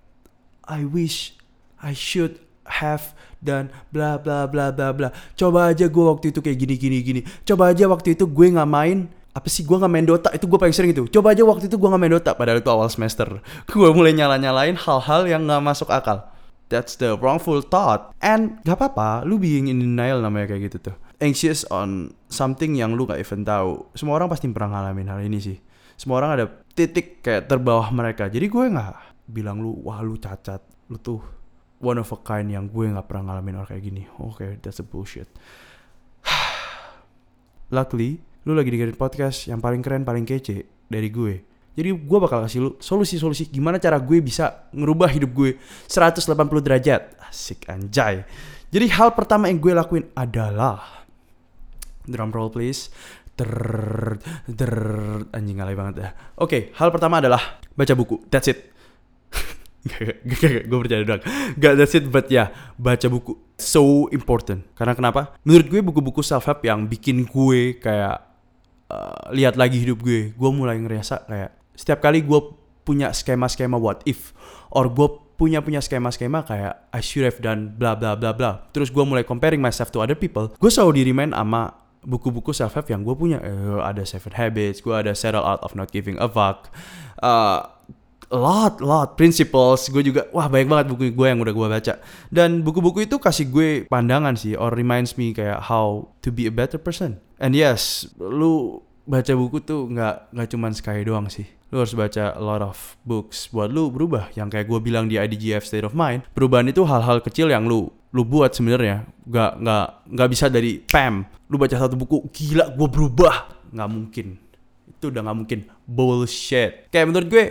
I 0.63 0.87
wish 0.87 1.35
I 1.83 1.91
should 1.91 2.39
have 2.63 3.11
dan 3.43 3.73
bla 3.91 4.15
bla 4.15 4.47
bla 4.47 4.71
bla 4.71 4.95
bla. 4.95 5.09
Coba 5.35 5.75
aja 5.75 5.91
gue 5.91 6.05
waktu 6.07 6.31
itu 6.31 6.39
kayak 6.39 6.57
gini 6.57 6.75
gini 6.79 6.97
gini. 7.03 7.21
Coba 7.43 7.75
aja 7.75 7.85
waktu 7.91 8.15
itu 8.15 8.23
gue 8.23 8.47
nggak 8.55 8.69
main 8.69 9.11
apa 9.29 9.45
sih 9.45 9.61
gue 9.61 9.77
nggak 9.77 9.91
main 9.91 10.07
Dota 10.07 10.29
itu 10.31 10.47
gue 10.47 10.57
paling 10.57 10.73
sering 10.73 10.91
itu. 10.95 11.03
Coba 11.11 11.35
aja 11.35 11.43
waktu 11.43 11.67
itu 11.67 11.75
gue 11.75 11.89
nggak 11.91 12.01
main 12.01 12.13
Dota 12.15 12.31
padahal 12.31 12.63
itu 12.63 12.71
awal 12.71 12.87
semester. 12.87 13.43
Gue 13.67 13.89
mulai 13.91 14.15
nyala 14.15 14.39
nyalain 14.39 14.79
hal-hal 14.79 15.27
yang 15.27 15.43
nggak 15.43 15.61
masuk 15.61 15.91
akal 15.91 16.31
That's 16.69 16.95
the 17.01 17.17
wrongful 17.17 17.65
thought. 17.65 18.13
And 18.21 18.61
gak 18.61 18.77
apa-apa, 18.77 19.25
lu 19.25 19.41
being 19.41 19.67
in 19.73 19.81
denial 19.81 20.21
namanya 20.21 20.53
kayak 20.53 20.69
gitu 20.69 20.93
tuh. 20.93 20.95
Anxious 21.17 21.65
on 21.73 22.13
something 22.29 22.77
yang 22.77 22.93
lu 22.93 23.09
gak 23.09 23.17
even 23.17 23.41
tahu. 23.41 23.89
Semua 23.97 24.21
orang 24.21 24.29
pasti 24.29 24.45
pernah 24.53 24.77
ngalamin 24.77 25.09
hal 25.09 25.19
ini 25.25 25.41
sih. 25.41 25.57
Semua 25.97 26.21
orang 26.21 26.31
ada 26.37 26.45
titik 26.77 27.25
kayak 27.25 27.49
terbawah 27.49 27.89
mereka. 27.89 28.29
Jadi 28.29 28.45
gue 28.45 28.63
gak 28.69 28.93
bilang 29.25 29.59
lu, 29.59 29.81
wah 29.81 29.99
lu 30.05 30.15
cacat, 30.21 30.61
lu 30.93 31.01
tuh 31.01 31.19
one 31.81 31.97
of 31.97 32.11
a 32.11 32.19
kind 32.21 32.51
yang 32.51 32.67
gue 32.67 32.85
nggak 32.91 33.07
pernah 33.07 33.33
ngalamin 33.33 33.63
orang 33.63 33.69
kayak 33.73 33.83
gini. 33.83 34.03
Oke, 34.21 34.35
okay, 34.35 34.51
that's 34.61 34.83
a 34.83 34.85
bullshit. 34.85 35.27
Luckily, 37.75 38.19
lu 38.45 38.53
lagi 38.53 38.69
dengerin 38.69 38.99
podcast 38.99 39.47
yang 39.47 39.63
paling 39.63 39.81
keren, 39.81 40.03
paling 40.05 40.27
kece 40.27 40.67
dari 40.85 41.09
gue. 41.09 41.48
Jadi 41.79 41.95
gue 41.95 42.19
bakal 42.19 42.43
kasih 42.43 42.59
lu 42.59 42.69
solusi-solusi 42.75 43.47
gimana 43.47 43.79
cara 43.79 43.95
gue 44.03 44.19
bisa 44.19 44.67
ngerubah 44.75 45.07
hidup 45.15 45.31
gue 45.31 45.55
180 45.87 46.27
derajat. 46.59 47.15
Asik 47.23 47.71
anjay. 47.71 48.27
Jadi 48.67 48.85
hal 48.91 49.15
pertama 49.15 49.47
yang 49.47 49.63
gue 49.63 49.71
lakuin 49.71 50.11
adalah 50.11 51.07
drum 52.03 52.35
roll 52.35 52.51
please. 52.51 52.91
Ter, 53.39 54.19
ter, 54.43 54.73
anjing 55.31 55.55
ngalai 55.55 55.71
banget 55.71 55.95
ya. 56.03 56.09
Oke, 56.35 56.43
okay, 56.43 56.61
hal 56.75 56.91
pertama 56.91 57.23
adalah 57.23 57.39
baca 57.71 57.95
buku. 57.95 58.27
That's 58.27 58.51
it. 58.51 58.75
gak, 59.87 60.19
gak, 60.27 60.39
gak, 60.43 60.63
gue 60.67 60.77
percaya 60.83 61.01
doang. 61.07 61.23
Gak 61.55 61.73
that's 61.79 61.95
it, 61.95 62.11
but 62.11 62.27
ya 62.27 62.35
yeah, 62.35 62.47
baca 62.75 63.07
buku 63.07 63.39
so 63.55 64.11
important. 64.11 64.67
Karena 64.75 64.91
kenapa? 64.99 65.39
Menurut 65.47 65.71
gue 65.71 65.79
buku-buku 65.79 66.19
self 66.19 66.43
help 66.43 66.59
yang 66.67 66.91
bikin 66.91 67.23
gue 67.23 67.79
kayak 67.79 68.19
uh, 68.91 69.31
lihat 69.31 69.55
lagi 69.55 69.79
hidup 69.79 70.03
gue. 70.03 70.35
Gue 70.35 70.49
mulai 70.51 70.75
ngerasa 70.75 71.23
kayak 71.23 71.58
setiap 71.79 72.03
kali 72.03 72.27
gue 72.27 72.39
punya 72.83 73.15
skema-skema 73.15 73.79
what 73.79 74.03
if, 74.03 74.35
or 74.75 74.91
gue 74.91 75.07
punya 75.39 75.63
punya 75.63 75.79
skema-skema 75.79 76.43
kayak 76.43 76.91
I 76.91 76.99
should 76.99 77.23
have 77.23 77.39
done 77.39 77.71
bla 77.79 77.95
bla 77.95 78.19
bla 78.19 78.35
bla. 78.35 78.67
Terus 78.75 78.91
gue 78.91 79.03
mulai 79.07 79.23
comparing 79.23 79.63
myself 79.63 79.87
to 79.95 80.03
other 80.03 80.19
people. 80.19 80.51
Gue 80.59 80.67
selalu 80.67 80.99
di 80.99 81.03
remind 81.15 81.31
sama 81.31 81.71
buku-buku 82.03 82.51
self 82.51 82.75
help 82.75 82.91
yang 82.91 83.07
gue 83.07 83.15
punya. 83.15 83.39
Uh, 83.39 83.79
ada 83.79 84.03
Seven 84.03 84.35
Habits, 84.35 84.83
gue 84.83 84.91
ada 84.91 85.15
Settle 85.15 85.47
Out 85.47 85.63
of 85.63 85.79
Not 85.79 85.95
Giving 85.95 86.19
a 86.19 86.27
Fuck, 86.27 86.67
uh, 87.23 87.63
lot 88.27 88.83
lot 88.83 89.15
principles. 89.15 89.87
Gue 89.87 90.03
juga 90.03 90.27
wah 90.35 90.51
banyak 90.51 90.67
banget 90.67 90.85
buku 90.91 91.15
gue 91.15 91.27
yang 91.31 91.39
udah 91.39 91.55
gue 91.55 91.67
baca. 91.71 91.93
Dan 92.27 92.67
buku-buku 92.67 93.07
itu 93.07 93.15
kasih 93.15 93.47
gue 93.47 93.69
pandangan 93.87 94.35
sih 94.35 94.59
or 94.59 94.75
reminds 94.75 95.15
me 95.15 95.31
kayak 95.31 95.71
how 95.71 96.11
to 96.19 96.35
be 96.35 96.43
a 96.43 96.53
better 96.53 96.75
person. 96.75 97.23
And 97.39 97.55
yes 97.55 98.11
lu 98.19 98.83
baca 99.07 99.33
buku 99.33 99.63
tuh 99.63 99.87
nggak 99.89 100.35
nggak 100.35 100.47
cuman 100.53 100.71
sekali 100.75 101.01
doang 101.01 101.31
sih 101.33 101.58
lu 101.69 101.81
harus 101.81 101.93
baca 101.93 102.33
a 102.33 102.41
lot 102.41 102.61
of 102.65 102.77
books. 103.05 103.49
Buat 103.53 103.69
lu 103.69 103.93
berubah 103.93 104.33
yang 104.33 104.49
kayak 104.49 104.65
gue 104.65 104.79
bilang 104.81 105.05
di 105.05 105.21
IDGF 105.21 105.65
State 105.65 105.85
of 105.85 105.93
Mind 105.93 106.25
perubahan 106.33 106.65
itu 106.69 106.81
hal-hal 106.85 107.21
kecil 107.21 107.49
yang 107.49 107.69
lu 107.69 107.89
lu 108.09 108.25
buat 108.25 108.53
sebenarnya. 108.53 109.05
Nggak 109.29 109.51
nggak 109.61 109.87
nggak 110.17 110.29
bisa 110.33 110.45
dari 110.49 110.81
pam. 110.81 111.25
Lu 111.49 111.61
baca 111.61 111.77
satu 111.77 111.93
buku 111.93 112.29
gila 112.33 112.73
gue 112.73 112.87
berubah. 112.89 113.69
Nggak 113.69 113.89
mungkin. 113.89 114.27
Itu 114.89 115.13
udah 115.13 115.21
nggak 115.29 115.37
mungkin. 115.37 115.59
Bullshit. 115.85 116.89
Kayak 116.89 117.05
menurut 117.13 117.27
gue 117.29 117.43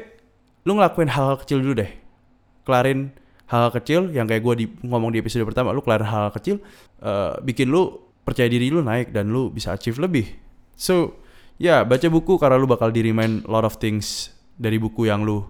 lu 0.67 0.77
ngelakuin 0.77 1.11
hal-hal 1.11 1.39
kecil 1.39 1.63
dulu 1.63 1.75
deh. 1.79 1.91
Kelarin 2.67 3.15
hal-hal 3.49 3.73
kecil 3.73 4.01
yang 4.13 4.29
kayak 4.29 4.45
gue 4.45 4.55
di, 4.61 4.67
ngomong 4.85 5.15
di 5.15 5.25
episode 5.25 5.47
pertama 5.49 5.73
lu 5.73 5.81
kelarin 5.81 6.05
hal-hal 6.05 6.33
kecil 6.37 6.61
uh, 7.01 7.41
bikin 7.41 7.73
lu 7.73 7.97
percaya 8.21 8.45
diri 8.45 8.69
lu 8.69 8.85
naik 8.85 9.09
dan 9.09 9.33
lu 9.33 9.49
bisa 9.49 9.73
achieve 9.73 9.97
lebih. 9.97 10.29
So 10.77 11.25
ya 11.59 11.83
baca 11.83 12.07
buku 12.07 12.39
karena 12.39 12.57
lu 12.57 12.71
bakal 12.71 12.95
di 12.95 13.03
remind 13.03 13.45
lot 13.51 13.67
of 13.67 13.77
things 13.83 14.31
dari 14.55 14.79
buku 14.79 15.11
yang 15.11 15.27
lu 15.27 15.45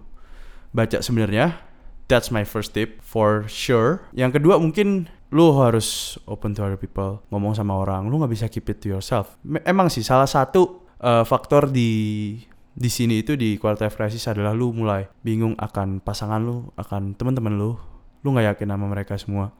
baca 0.73 0.99
sebenarnya. 0.99 1.65
That's 2.09 2.33
my 2.33 2.41
first 2.41 2.73
tip 2.73 3.05
for 3.05 3.45
sure. 3.45 4.01
Yang 4.17 4.41
kedua 4.41 4.57
mungkin 4.57 5.05
lu 5.29 5.53
harus 5.61 6.17
open 6.25 6.57
to 6.57 6.65
other 6.65 6.77
people 6.81 7.21
ngomong 7.29 7.53
sama 7.53 7.77
orang. 7.77 8.09
Lu 8.09 8.17
nggak 8.17 8.33
bisa 8.33 8.45
keep 8.49 8.65
it 8.73 8.81
to 8.81 8.89
yourself. 8.89 9.37
Emang 9.61 9.93
sih 9.93 10.01
salah 10.01 10.25
satu 10.25 10.89
uh, 11.05 11.21
faktor 11.21 11.69
di 11.69 12.33
di 12.73 12.89
sini 12.89 13.21
itu 13.21 13.37
di 13.37 13.61
quarter 13.61 13.85
life 13.85 13.97
crisis 13.97 14.25
adalah 14.25 14.57
lu 14.57 14.73
mulai 14.73 15.05
bingung 15.21 15.53
akan 15.61 16.01
pasangan 16.01 16.41
lu 16.41 16.73
akan 16.81 17.13
teman-teman 17.13 17.53
lu. 17.53 17.77
Lu 18.25 18.33
nggak 18.33 18.57
yakin 18.57 18.73
sama 18.73 18.85
mereka 18.89 19.13
semua. 19.21 19.53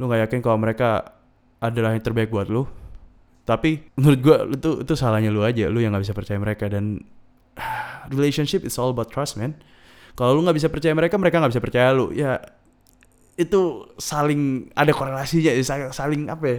Lu 0.00 0.08
nggak 0.08 0.28
yakin 0.28 0.40
kalau 0.40 0.56
mereka 0.56 1.20
adalah 1.60 1.92
yang 1.92 2.00
terbaik 2.00 2.32
buat 2.32 2.48
lu 2.48 2.64
tapi 3.42 3.90
menurut 3.98 4.20
gue 4.22 4.36
itu 4.54 4.70
itu 4.86 4.94
salahnya 4.94 5.34
lu 5.34 5.42
aja 5.42 5.66
lu 5.66 5.82
yang 5.82 5.90
nggak 5.90 6.06
bisa 6.06 6.14
percaya 6.14 6.38
mereka. 6.38 6.70
Dan 6.70 7.02
relationship 8.14 8.62
is 8.62 8.78
all 8.78 8.94
about 8.94 9.10
trust 9.10 9.34
man. 9.34 9.58
Kalau 10.14 10.38
lu 10.38 10.46
nggak 10.46 10.56
bisa 10.62 10.68
percaya 10.70 10.94
mereka 10.94 11.18
mereka 11.18 11.42
nggak 11.42 11.52
bisa 11.58 11.62
percaya 11.62 11.90
lu. 11.90 12.14
Ya 12.14 12.38
itu 13.34 13.88
saling 13.98 14.70
ada 14.76 14.92
korelasinya 14.92 15.50
saling, 15.90 16.30
apa 16.30 16.44
ya 16.46 16.58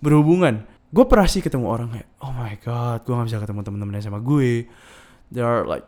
berhubungan. 0.00 0.64
Gue 0.94 1.04
pernah 1.10 1.26
sih 1.26 1.42
ketemu 1.42 1.66
orang 1.68 1.88
kayak 1.90 2.08
oh 2.22 2.32
my 2.32 2.54
god 2.62 3.02
gue 3.02 3.12
nggak 3.12 3.28
bisa 3.28 3.38
ketemu 3.42 3.60
temen-temennya 3.66 4.02
sama 4.08 4.20
gue. 4.24 4.64
They 5.28 5.44
are 5.44 5.68
like 5.68 5.84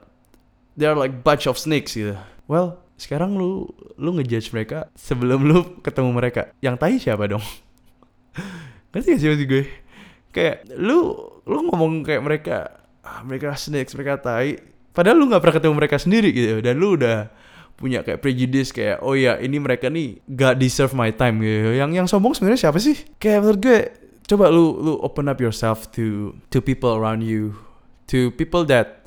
they 0.76 0.85
are 0.85 0.99
like 0.99 1.25
bunch 1.25 1.49
of 1.49 1.57
snakes 1.57 1.97
gitu. 1.97 2.19
Well 2.45 2.85
sekarang 3.00 3.40
lu 3.40 3.73
lu 3.97 4.11
ngejudge 4.21 4.52
mereka 4.52 4.93
sebelum 4.99 5.49
lu 5.49 5.81
ketemu 5.81 6.12
mereka. 6.12 6.52
Yang 6.61 6.76
tahi 6.76 6.97
siapa 7.00 7.25
dong? 7.25 7.45
Ngerti 8.93 9.09
gak 9.16 9.21
sih 9.21 9.28
maksud 9.33 9.49
gue 9.49 9.64
kayak 10.37 10.69
lu 10.76 11.16
lu 11.49 11.59
ngomong 11.73 12.05
kayak 12.05 12.21
mereka 12.21 12.57
ah, 13.00 13.25
mereka 13.25 13.57
snakes 13.57 13.97
mereka 13.97 14.21
tai. 14.21 14.61
Padahal 14.93 15.16
lu 15.16 15.33
nggak 15.33 15.40
pernah 15.40 15.57
ketemu 15.57 15.75
mereka 15.81 15.97
sendiri 15.97 16.28
gitu. 16.37 16.61
Dan 16.61 16.76
lu 16.76 17.00
udah 17.00 17.33
punya 17.76 18.00
kayak 18.00 18.21
prejudice 18.25 18.73
kayak 18.73 19.05
oh 19.05 19.12
ya 19.12 19.37
ini 19.37 19.61
mereka 19.61 19.93
nih 19.93 20.16
gak 20.25 20.57
deserve 20.57 20.93
my 20.93 21.12
time 21.12 21.40
gitu. 21.40 21.76
Yang 21.76 21.90
yang 21.97 22.07
sombong 22.09 22.37
sebenarnya 22.37 22.69
siapa 22.69 22.78
sih? 22.81 22.97
Kayak 23.16 23.38
menurut 23.45 23.61
gue 23.61 23.78
coba 24.26 24.52
lu 24.52 24.76
lu 24.81 24.93
open 25.00 25.28
up 25.28 25.40
yourself 25.40 25.88
to 25.93 26.37
to 26.52 26.61
people 26.61 26.93
around 26.97 27.25
you 27.25 27.57
to 28.09 28.33
people 28.37 28.64
that 28.64 29.05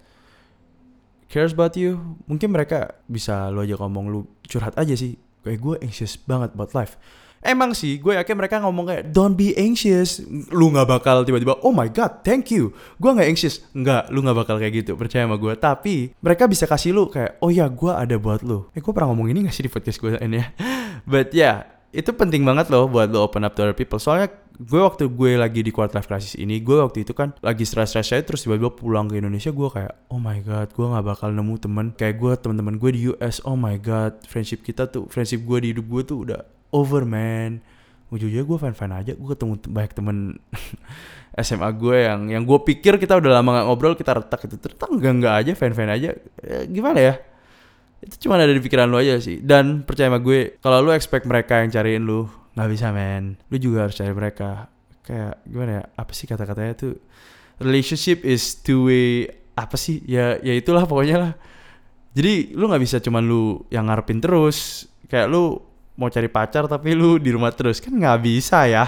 cares 1.29 1.53
about 1.53 1.73
you. 1.77 1.97
Mungkin 2.29 2.53
mereka 2.53 2.97
bisa 3.09 3.49
lu 3.49 3.65
aja 3.65 3.77
ngomong 3.77 4.09
lu 4.09 4.29
curhat 4.45 4.77
aja 4.77 4.93
sih. 4.93 5.17
Kayak 5.41 5.59
gue 5.65 5.75
anxious 5.81 6.13
banget 6.17 6.53
about 6.53 6.77
life 6.77 6.97
Emang 7.39 7.71
sih, 7.71 7.95
gue 8.03 8.19
yakin 8.19 8.35
mereka 8.35 8.59
ngomong 8.59 8.85
kayak 8.91 9.03
don't 9.15 9.39
be 9.39 9.55
anxious. 9.55 10.19
Lu 10.51 10.67
nggak 10.75 10.87
bakal 10.99 11.23
tiba-tiba, 11.23 11.55
oh 11.63 11.71
my 11.71 11.87
god, 11.87 12.19
thank 12.27 12.51
you. 12.51 12.75
Gue 12.99 13.15
nggak 13.15 13.27
anxious. 13.31 13.63
Nggak, 13.71 14.11
lu 14.11 14.19
nggak 14.19 14.37
bakal 14.43 14.55
kayak 14.59 14.83
gitu. 14.83 14.99
Percaya 14.99 15.23
sama 15.23 15.39
gue. 15.39 15.53
Tapi 15.55 16.11
mereka 16.19 16.51
bisa 16.51 16.67
kasih 16.67 16.91
lu 16.91 17.07
kayak, 17.07 17.39
oh 17.39 17.47
ya, 17.47 17.71
gue 17.71 17.91
ada 17.95 18.15
buat 18.19 18.43
lu. 18.43 18.67
Eh, 18.75 18.83
gue 18.83 18.91
pernah 18.91 19.15
ngomong 19.15 19.31
ini 19.31 19.47
gak 19.47 19.55
sih 19.55 19.63
di 19.63 19.71
podcast 19.71 19.97
gue 20.03 20.19
ini 20.19 20.43
ya? 20.43 20.47
But 21.11 21.31
ya, 21.31 21.39
yeah, 21.39 21.57
itu 21.89 22.11
penting 22.13 22.45
banget 22.45 22.69
loh 22.69 22.85
buat 22.85 23.09
lo 23.09 23.25
open 23.25 23.47
up 23.47 23.55
to 23.55 23.63
other 23.65 23.73
people. 23.73 23.97
Soalnya 23.97 24.29
gue 24.59 24.81
waktu 24.83 25.07
gue 25.07 25.39
lagi 25.39 25.63
di 25.63 25.71
quarter 25.71 25.97
life 25.97 26.11
crisis 26.11 26.35
ini, 26.35 26.59
gue 26.59 26.75
waktu 26.75 27.07
itu 27.07 27.15
kan 27.15 27.31
lagi 27.39 27.63
stress-stress 27.63 28.11
saya 28.11 28.21
terus 28.21 28.43
tiba-tiba 28.43 28.75
pulang 28.75 29.07
ke 29.07 29.15
Indonesia, 29.15 29.49
gue 29.49 29.69
kayak, 29.71 30.11
oh 30.11 30.19
my 30.19 30.43
god, 30.43 30.67
gue 30.75 30.85
nggak 30.85 31.05
bakal 31.07 31.31
nemu 31.31 31.55
temen 31.57 31.85
kayak 31.95 32.19
gue 32.19 32.33
teman-teman 32.35 32.75
gue 32.75 32.89
di 32.91 33.01
US. 33.15 33.39
Oh 33.47 33.55
my 33.55 33.79
god, 33.79 34.19
friendship 34.27 34.61
kita 34.61 34.91
tuh, 34.91 35.07
friendship 35.07 35.47
gue 35.47 35.57
di 35.63 35.67
hidup 35.71 35.87
gue 35.87 36.01
tuh 36.03 36.17
udah 36.27 36.58
over 36.69 37.03
man. 37.05 37.61
Ujungnya 38.09 38.41
gue 38.41 38.57
fan 38.57 38.73
fan 38.73 38.89
aja. 38.93 39.13
Gue 39.13 39.29
ketemu 39.37 39.61
banyak 39.69 39.93
temen 39.93 40.17
SMA 41.45 41.69
gue 41.77 41.97
yang 42.09 42.21
yang 42.27 42.43
gue 42.43 42.59
pikir 42.65 42.97
kita 42.97 43.21
udah 43.21 43.39
lama 43.39 43.61
gak 43.61 43.65
ngobrol 43.69 43.93
kita 43.93 44.17
retak 44.17 44.49
itu. 44.49 44.55
Ternyata 44.57 44.85
enggak 44.89 45.13
enggak 45.13 45.33
aja 45.45 45.51
fan 45.53 45.73
fan 45.77 45.89
aja. 45.93 46.09
Eh, 46.41 46.65
gimana 46.67 46.99
ya? 46.99 47.13
Itu 47.99 48.27
cuma 48.27 48.39
ada 48.39 48.49
di 48.49 48.63
pikiran 48.63 48.89
lo 48.89 48.97
aja 48.97 49.21
sih. 49.21 49.43
Dan 49.43 49.85
percaya 49.85 50.09
sama 50.09 50.19
gue 50.23 50.57
kalau 50.63 50.81
lo 50.81 50.91
expect 50.95 51.29
mereka 51.29 51.61
yang 51.61 51.69
cariin 51.69 52.03
lo 52.07 52.49
nggak 52.57 52.69
bisa 52.75 52.91
men 52.91 53.37
lo 53.45 53.55
juga 53.61 53.85
harus 53.85 53.95
cari 53.95 54.13
mereka. 54.13 54.67
Kayak 55.05 55.41
gimana 55.45 55.71
ya? 55.81 55.83
Apa 55.97 56.11
sih 56.13 56.25
kata-katanya 56.25 56.73
tuh? 56.77 56.93
Relationship 57.59 58.23
is 58.25 58.57
two 58.65 58.89
way 58.89 59.29
apa 59.53 59.77
sih? 59.77 60.01
Ya 60.09 60.39
ya 60.41 60.57
itulah 60.57 60.89
pokoknya 60.89 61.17
lah. 61.19 61.33
Jadi 62.17 62.57
lu 62.57 62.65
nggak 62.65 62.81
bisa 62.81 62.97
cuman 62.97 63.21
lu 63.21 63.69
yang 63.69 63.85
ngarepin 63.85 64.17
terus. 64.17 64.89
Kayak 65.05 65.29
lu 65.29 65.68
mau 65.99 66.07
cari 66.07 66.31
pacar 66.31 66.71
tapi 66.71 66.95
lu 66.95 67.19
di 67.19 67.35
rumah 67.35 67.51
terus 67.51 67.83
kan 67.83 67.91
nggak 67.91 68.23
bisa 68.23 68.63
ya. 68.71 68.87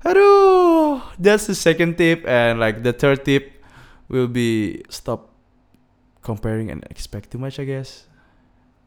Aduh 0.00 1.04
that's 1.20 1.44
the 1.44 1.56
second 1.56 2.00
tip 2.00 2.24
and 2.24 2.56
like 2.56 2.80
the 2.80 2.96
third 2.96 3.20
tip 3.20 3.60
will 4.08 4.30
be 4.30 4.80
stop 4.88 5.36
comparing 6.24 6.72
and 6.72 6.80
expect 6.88 7.28
too 7.28 7.38
much 7.38 7.60
I 7.60 7.68
guess. 7.68 8.08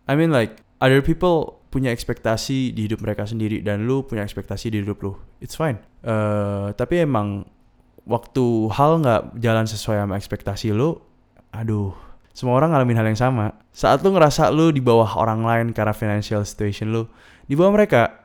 I 0.09 0.17
mean 0.17 0.33
like 0.33 0.65
other 0.81 1.05
people 1.05 1.61
punya 1.69 1.93
ekspektasi 1.93 2.73
di 2.73 2.89
hidup 2.89 3.05
mereka 3.05 3.29
sendiri 3.29 3.61
dan 3.61 3.85
lu 3.85 4.01
punya 4.01 4.25
ekspektasi 4.25 4.73
di 4.73 4.81
hidup 4.81 5.05
lu. 5.05 5.13
It's 5.37 5.53
fine. 5.53 5.77
Uh, 6.01 6.73
tapi 6.73 7.05
emang 7.05 7.45
waktu 8.09 8.73
hal 8.73 9.05
nggak 9.05 9.37
jalan 9.37 9.69
sesuai 9.69 10.01
sama 10.01 10.17
ekspektasi 10.17 10.73
lu 10.73 10.97
aduh 11.53 11.93
semua 12.39 12.55
orang 12.55 12.71
ngalamin 12.71 12.95
hal 12.95 13.07
yang 13.11 13.19
sama. 13.19 13.51
Saat 13.75 13.99
lu 13.99 14.15
ngerasa 14.15 14.47
lu 14.47 14.71
di 14.71 14.79
bawah 14.79 15.19
orang 15.19 15.43
lain 15.43 15.67
karena 15.75 15.91
financial 15.91 16.47
situation 16.47 16.95
lu, 16.95 17.03
di 17.43 17.59
bawah 17.59 17.75
mereka, 17.75 18.15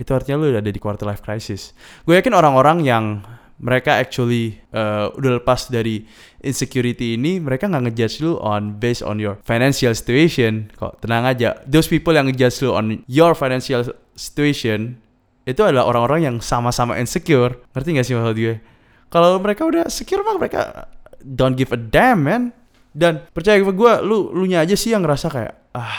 itu 0.00 0.08
artinya 0.16 0.40
lu 0.40 0.56
udah 0.56 0.64
ada 0.64 0.72
di 0.72 0.80
quarter 0.80 1.04
life 1.04 1.20
crisis. 1.20 1.76
Gue 2.08 2.16
yakin 2.16 2.32
orang-orang 2.32 2.80
yang 2.80 3.20
mereka 3.60 4.00
actually 4.00 4.56
uh, 4.72 5.12
udah 5.20 5.36
lepas 5.36 5.68
dari 5.68 6.08
insecurity 6.40 7.20
ini, 7.20 7.44
mereka 7.44 7.68
nggak 7.68 7.92
ngejudge 7.92 8.24
lu 8.24 8.40
on 8.40 8.80
based 8.80 9.04
on 9.04 9.20
your 9.20 9.36
financial 9.44 9.92
situation. 9.92 10.72
Kok 10.72 11.04
tenang 11.04 11.28
aja, 11.28 11.60
those 11.68 11.92
people 11.92 12.16
yang 12.16 12.32
ngejudge 12.32 12.64
lu 12.64 12.72
on 12.72 13.04
your 13.04 13.36
financial 13.36 13.84
situation 14.16 14.96
itu 15.44 15.60
adalah 15.60 15.84
orang-orang 15.92 16.24
yang 16.24 16.36
sama-sama 16.40 16.96
insecure. 16.96 17.60
Ngerti 17.76 18.00
gak 18.00 18.06
sih 18.08 18.16
maksud 18.16 18.32
gue? 18.32 18.56
Kalau 19.12 19.36
mereka 19.36 19.68
udah 19.68 19.92
secure 19.92 20.24
mah 20.24 20.40
mereka 20.40 20.88
don't 21.20 21.56
give 21.60 21.68
a 21.72 21.80
damn 21.80 22.24
man 22.24 22.56
dan 22.96 23.24
percaya 23.30 23.60
gue, 23.60 23.92
lu 24.04 24.32
lu 24.32 24.44
nya 24.48 24.64
aja 24.64 24.74
sih 24.74 24.92
yang 24.92 25.04
ngerasa 25.04 25.26
kayak 25.28 25.54
ah 25.76 25.98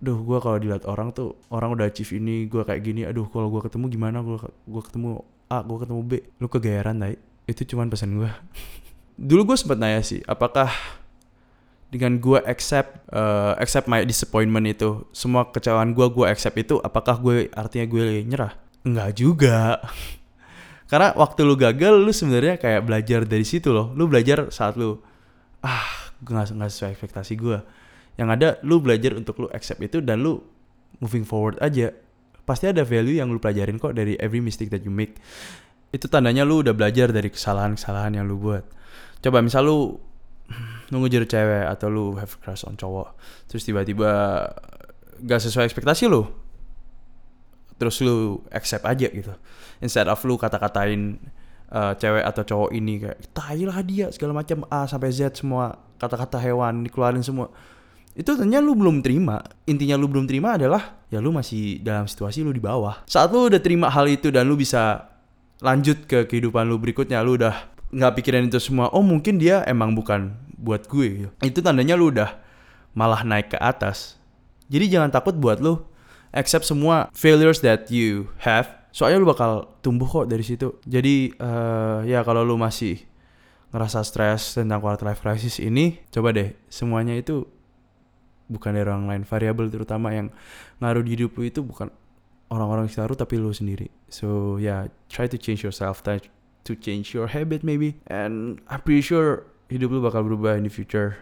duh 0.00 0.16
gue 0.24 0.38
kalau 0.40 0.56
dilihat 0.56 0.88
orang 0.88 1.12
tuh 1.12 1.36
orang 1.52 1.76
udah 1.76 1.84
achieve 1.84 2.16
ini 2.16 2.48
gue 2.48 2.64
kayak 2.64 2.80
gini 2.80 3.04
aduh 3.04 3.28
kalau 3.28 3.52
gue 3.52 3.60
ketemu 3.68 3.92
gimana 3.92 4.24
gue 4.24 4.40
gue 4.48 4.82
ketemu 4.82 5.20
A 5.50 5.66
gue 5.66 5.78
ketemu 5.82 6.00
B. 6.06 6.12
Lu 6.38 6.46
kegayaran 6.46 7.02
tai. 7.02 7.18
Itu 7.44 7.66
cuman 7.66 7.90
pesan 7.90 8.16
gue 8.16 8.30
dulu 9.20 9.52
gue 9.52 9.56
sempat 9.60 9.76
nanya 9.76 10.00
sih 10.00 10.24
apakah 10.24 10.72
dengan 11.92 12.16
gue 12.16 12.40
accept 12.46 13.04
uh, 13.12 13.52
accept 13.60 13.90
my 13.90 14.06
disappointment 14.06 14.64
itu 14.64 15.04
semua 15.12 15.50
kecewaan 15.50 15.92
gue 15.92 16.06
gue 16.08 16.24
accept 16.24 16.56
itu 16.56 16.78
apakah 16.80 17.18
gue 17.20 17.50
artinya 17.52 17.86
gue 17.90 18.22
nyerah? 18.24 18.54
Enggak 18.86 19.10
juga. 19.18 19.82
Karena 20.90 21.12
waktu 21.18 21.42
lu 21.42 21.58
gagal 21.58 21.98
lu 21.98 22.10
sebenarnya 22.14 22.56
kayak 22.62 22.86
belajar 22.86 23.20
dari 23.26 23.42
situ 23.42 23.74
loh. 23.74 23.90
Lu 23.92 24.06
belajar 24.06 24.48
saat 24.54 24.78
lu 24.78 25.02
ah 25.66 25.82
gue 25.82 26.09
nggak 26.24 26.56
nggak 26.56 26.70
sesuai 26.70 26.90
ekspektasi 26.96 27.34
gue 27.40 27.58
yang 28.20 28.28
ada 28.28 28.60
lu 28.66 28.80
belajar 28.84 29.16
untuk 29.16 29.40
lu 29.40 29.48
accept 29.52 29.80
itu 29.80 30.04
dan 30.04 30.20
lu 30.20 30.40
moving 31.00 31.24
forward 31.24 31.56
aja. 31.64 31.94
Pasti 32.44 32.68
ada 32.68 32.84
value 32.84 33.16
yang 33.16 33.32
lu 33.32 33.40
pelajarin 33.40 33.80
kok 33.80 33.96
dari 33.96 34.18
every 34.20 34.42
mistake 34.42 34.68
that 34.68 34.84
you 34.84 34.92
make. 34.92 35.16
Itu 35.94 36.10
tandanya 36.10 36.44
lu 36.44 36.60
udah 36.60 36.76
belajar 36.76 37.08
dari 37.14 37.32
kesalahan-kesalahan 37.32 38.20
yang 38.20 38.26
lu 38.28 38.36
buat. 38.36 38.66
Coba 39.24 39.40
misal 39.40 39.64
lu 39.64 39.96
nunggu 40.90 41.06
jadi 41.06 41.26
cewek 41.26 41.64
atau 41.70 41.86
lu 41.88 42.04
have 42.18 42.34
crush 42.42 42.66
on 42.66 42.74
cowok 42.74 43.14
terus 43.46 43.62
tiba-tiba 43.62 44.10
gak 45.22 45.40
sesuai 45.46 45.70
ekspektasi 45.70 46.10
lu 46.10 46.26
terus 47.78 48.02
lu 48.04 48.44
accept 48.52 48.84
aja 48.84 49.08
gitu. 49.08 49.32
Instead 49.80 50.10
of 50.10 50.20
lu 50.28 50.36
kata-katain 50.36 51.16
uh, 51.72 51.96
cewek 51.96 52.20
atau 52.26 52.42
cowok 52.44 52.70
ini 52.76 53.00
kayak 53.00 53.18
tai 53.32 53.64
lah 53.64 53.80
dia 53.80 54.12
segala 54.12 54.36
macam 54.44 54.68
A 54.68 54.84
sampai 54.84 55.08
Z 55.14 55.40
semua 55.40 55.78
kata-kata 56.00 56.40
hewan 56.40 56.88
dikeluarin 56.88 57.20
semua. 57.20 57.52
Itu 58.16 58.34
ternyata 58.34 58.64
lu 58.64 58.74
belum 58.74 59.04
terima. 59.04 59.44
Intinya 59.68 59.94
lu 60.00 60.08
belum 60.08 60.26
terima 60.26 60.56
adalah 60.56 60.98
ya 61.12 61.20
lu 61.20 61.30
masih 61.30 61.78
dalam 61.84 62.08
situasi 62.08 62.42
lu 62.42 62.50
di 62.50 62.58
bawah. 62.58 63.04
Saat 63.04 63.30
lu 63.30 63.46
udah 63.46 63.60
terima 63.60 63.92
hal 63.92 64.08
itu 64.08 64.32
dan 64.32 64.48
lu 64.48 64.56
bisa 64.56 65.12
lanjut 65.60 66.08
ke 66.08 66.24
kehidupan 66.24 66.64
lu 66.64 66.80
berikutnya 66.80 67.20
lu 67.20 67.36
udah 67.36 67.68
nggak 67.92 68.12
pikirin 68.16 68.48
itu 68.48 68.56
semua 68.56 68.88
oh 68.96 69.04
mungkin 69.04 69.36
dia 69.36 69.60
emang 69.68 69.92
bukan 69.92 70.32
buat 70.56 70.88
gue 70.88 71.28
itu 71.42 71.58
tandanya 71.60 71.98
lu 71.98 72.08
udah 72.08 72.32
malah 72.96 73.22
naik 73.22 73.54
ke 73.54 73.58
atas. 73.60 74.18
Jadi 74.70 74.90
jangan 74.90 75.10
takut 75.10 75.34
buat 75.34 75.58
lu 75.58 75.82
accept 76.30 76.66
semua 76.66 77.10
failures 77.14 77.62
that 77.62 77.90
you 77.90 78.30
have. 78.42 78.70
Soalnya 78.90 79.22
lu 79.22 79.28
bakal 79.30 79.70
tumbuh 79.82 80.06
kok 80.06 80.26
dari 80.26 80.42
situ. 80.42 80.78
Jadi 80.86 81.34
uh, 81.38 82.02
ya 82.06 82.26
kalau 82.26 82.42
lu 82.42 82.58
masih 82.58 82.98
ngerasa 83.70 84.02
stres 84.02 84.58
tentang 84.58 84.82
quarter 84.82 85.06
life 85.06 85.22
crisis 85.22 85.62
ini 85.62 86.02
coba 86.10 86.34
deh 86.34 86.58
semuanya 86.66 87.14
itu 87.14 87.46
bukan 88.50 88.74
dari 88.74 88.82
orang 88.90 89.06
lain. 89.06 89.22
Variabel 89.22 89.70
terutama 89.70 90.10
yang 90.10 90.34
ngaruh 90.82 91.06
di 91.06 91.14
hidup 91.14 91.38
lu 91.38 91.46
itu 91.46 91.62
bukan 91.62 91.86
orang-orang 92.50 92.90
sekitar 92.90 93.14
lu 93.14 93.16
tapi 93.16 93.38
lu 93.38 93.54
sendiri. 93.54 93.86
So 94.10 94.58
yeah 94.58 94.90
try 95.06 95.30
to 95.30 95.38
change 95.38 95.62
yourself 95.62 96.02
try 96.02 96.18
to 96.66 96.72
change 96.74 97.14
your 97.14 97.30
habit 97.30 97.62
maybe. 97.62 98.02
And 98.10 98.58
I'm 98.66 98.82
pretty 98.82 99.06
sure 99.06 99.46
hidup 99.70 99.94
lu 99.94 100.02
bakal 100.02 100.26
berubah 100.26 100.58
in 100.58 100.66
the 100.66 100.74
future. 100.74 101.14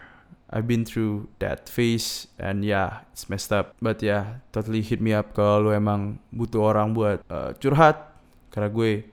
I've 0.49 0.65
been 0.65 0.81
through 0.81 1.29
that 1.37 1.69
phase 1.69 2.25
and 2.41 2.65
yeah 2.65 3.05
it's 3.13 3.29
messed 3.29 3.53
up. 3.53 3.77
But 3.77 4.01
yeah 4.01 4.41
totally 4.49 4.81
hit 4.81 4.97
me 4.97 5.13
up 5.13 5.37
kalau 5.37 5.69
lu 5.69 5.71
emang 5.77 6.17
butuh 6.33 6.73
orang 6.73 6.97
buat 6.97 7.21
uh, 7.29 7.53
curhat. 7.61 8.09
Karena 8.49 8.73
gue 8.73 9.05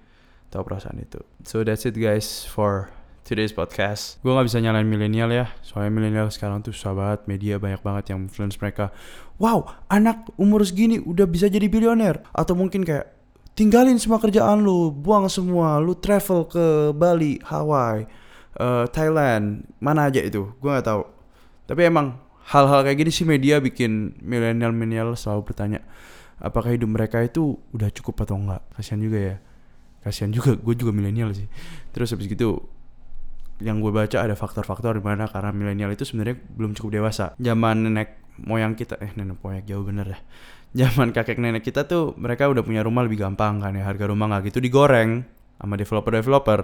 tahu 0.49 0.65
perasaan 0.65 1.05
itu. 1.05 1.21
So 1.45 1.61
that's 1.61 1.85
it 1.85 2.01
guys 2.01 2.49
for 2.49 2.89
today's 3.27 3.51
podcast. 3.51 4.23
Gue 4.23 4.31
gak 4.31 4.47
bisa 4.47 4.63
nyalain 4.63 4.87
milenial 4.87 5.27
ya, 5.35 5.51
soalnya 5.59 5.91
milenial 5.91 6.31
sekarang 6.31 6.63
tuh 6.63 6.71
susah 6.71 6.95
banget, 6.95 7.21
media 7.27 7.59
banyak 7.59 7.83
banget 7.83 8.15
yang 8.15 8.31
influence 8.31 8.55
mereka. 8.63 8.95
Wow, 9.43 9.67
anak 9.91 10.31
umur 10.39 10.63
segini 10.63 11.03
udah 11.03 11.27
bisa 11.27 11.51
jadi 11.51 11.67
bilioner. 11.67 12.23
Atau 12.31 12.55
mungkin 12.55 12.87
kayak, 12.87 13.11
tinggalin 13.59 13.99
semua 13.99 14.23
kerjaan 14.23 14.63
lu, 14.63 14.95
buang 14.95 15.27
semua, 15.27 15.83
lu 15.83 15.99
travel 15.99 16.47
ke 16.47 16.95
Bali, 16.95 17.43
Hawaii, 17.43 18.07
uh, 18.63 18.87
Thailand, 18.95 19.67
mana 19.83 20.07
aja 20.07 20.23
itu, 20.23 20.47
gue 20.63 20.71
gak 20.71 20.87
tahu. 20.87 21.03
Tapi 21.67 21.83
emang 21.83 22.23
hal-hal 22.55 22.87
kayak 22.87 23.03
gini 23.03 23.11
sih 23.11 23.27
media 23.27 23.59
bikin 23.59 24.23
milenial-milenial 24.23 25.19
selalu 25.19 25.51
bertanya, 25.51 25.83
apakah 26.39 26.71
hidup 26.71 26.95
mereka 26.95 27.27
itu 27.27 27.59
udah 27.75 27.91
cukup 27.91 28.23
atau 28.23 28.39
enggak? 28.39 28.63
Kasihan 28.79 29.03
juga 29.03 29.19
ya. 29.19 29.37
Kasihan 30.07 30.31
juga, 30.31 30.55
gue 30.55 30.75
juga 30.79 30.95
milenial 30.95 31.35
sih. 31.35 31.51
Terus 31.91 32.15
habis 32.15 32.31
gitu 32.31 32.76
yang 33.61 33.81
gue 33.81 33.89
baca 33.89 34.21
ada 34.21 34.37
faktor-faktor 34.37 35.01
di 35.01 35.05
mana 35.05 35.25
karena 35.25 35.49
milenial 35.53 35.93
itu 35.93 36.05
sebenarnya 36.05 36.37
belum 36.37 36.77
cukup 36.77 37.01
dewasa. 37.01 37.33
Zaman 37.41 37.89
nenek 37.89 38.21
moyang 38.45 38.77
kita 38.77 39.01
eh 39.01 39.13
nenek 39.17 39.41
moyang 39.41 39.65
jauh 39.65 39.85
bener 39.85 40.07
ya. 40.13 40.19
Zaman 40.77 41.17
kakek 41.17 41.41
nenek 41.41 41.65
kita 41.65 41.89
tuh 41.89 42.13
mereka 42.21 42.53
udah 42.53 42.61
punya 42.61 42.85
rumah 42.85 43.01
lebih 43.07 43.25
gampang 43.25 43.65
kan 43.65 43.73
ya 43.73 43.89
harga 43.89 44.05
rumah 44.13 44.29
nggak 44.29 44.53
gitu 44.53 44.61
digoreng 44.61 45.25
sama 45.57 45.75
developer-developer. 45.81 46.61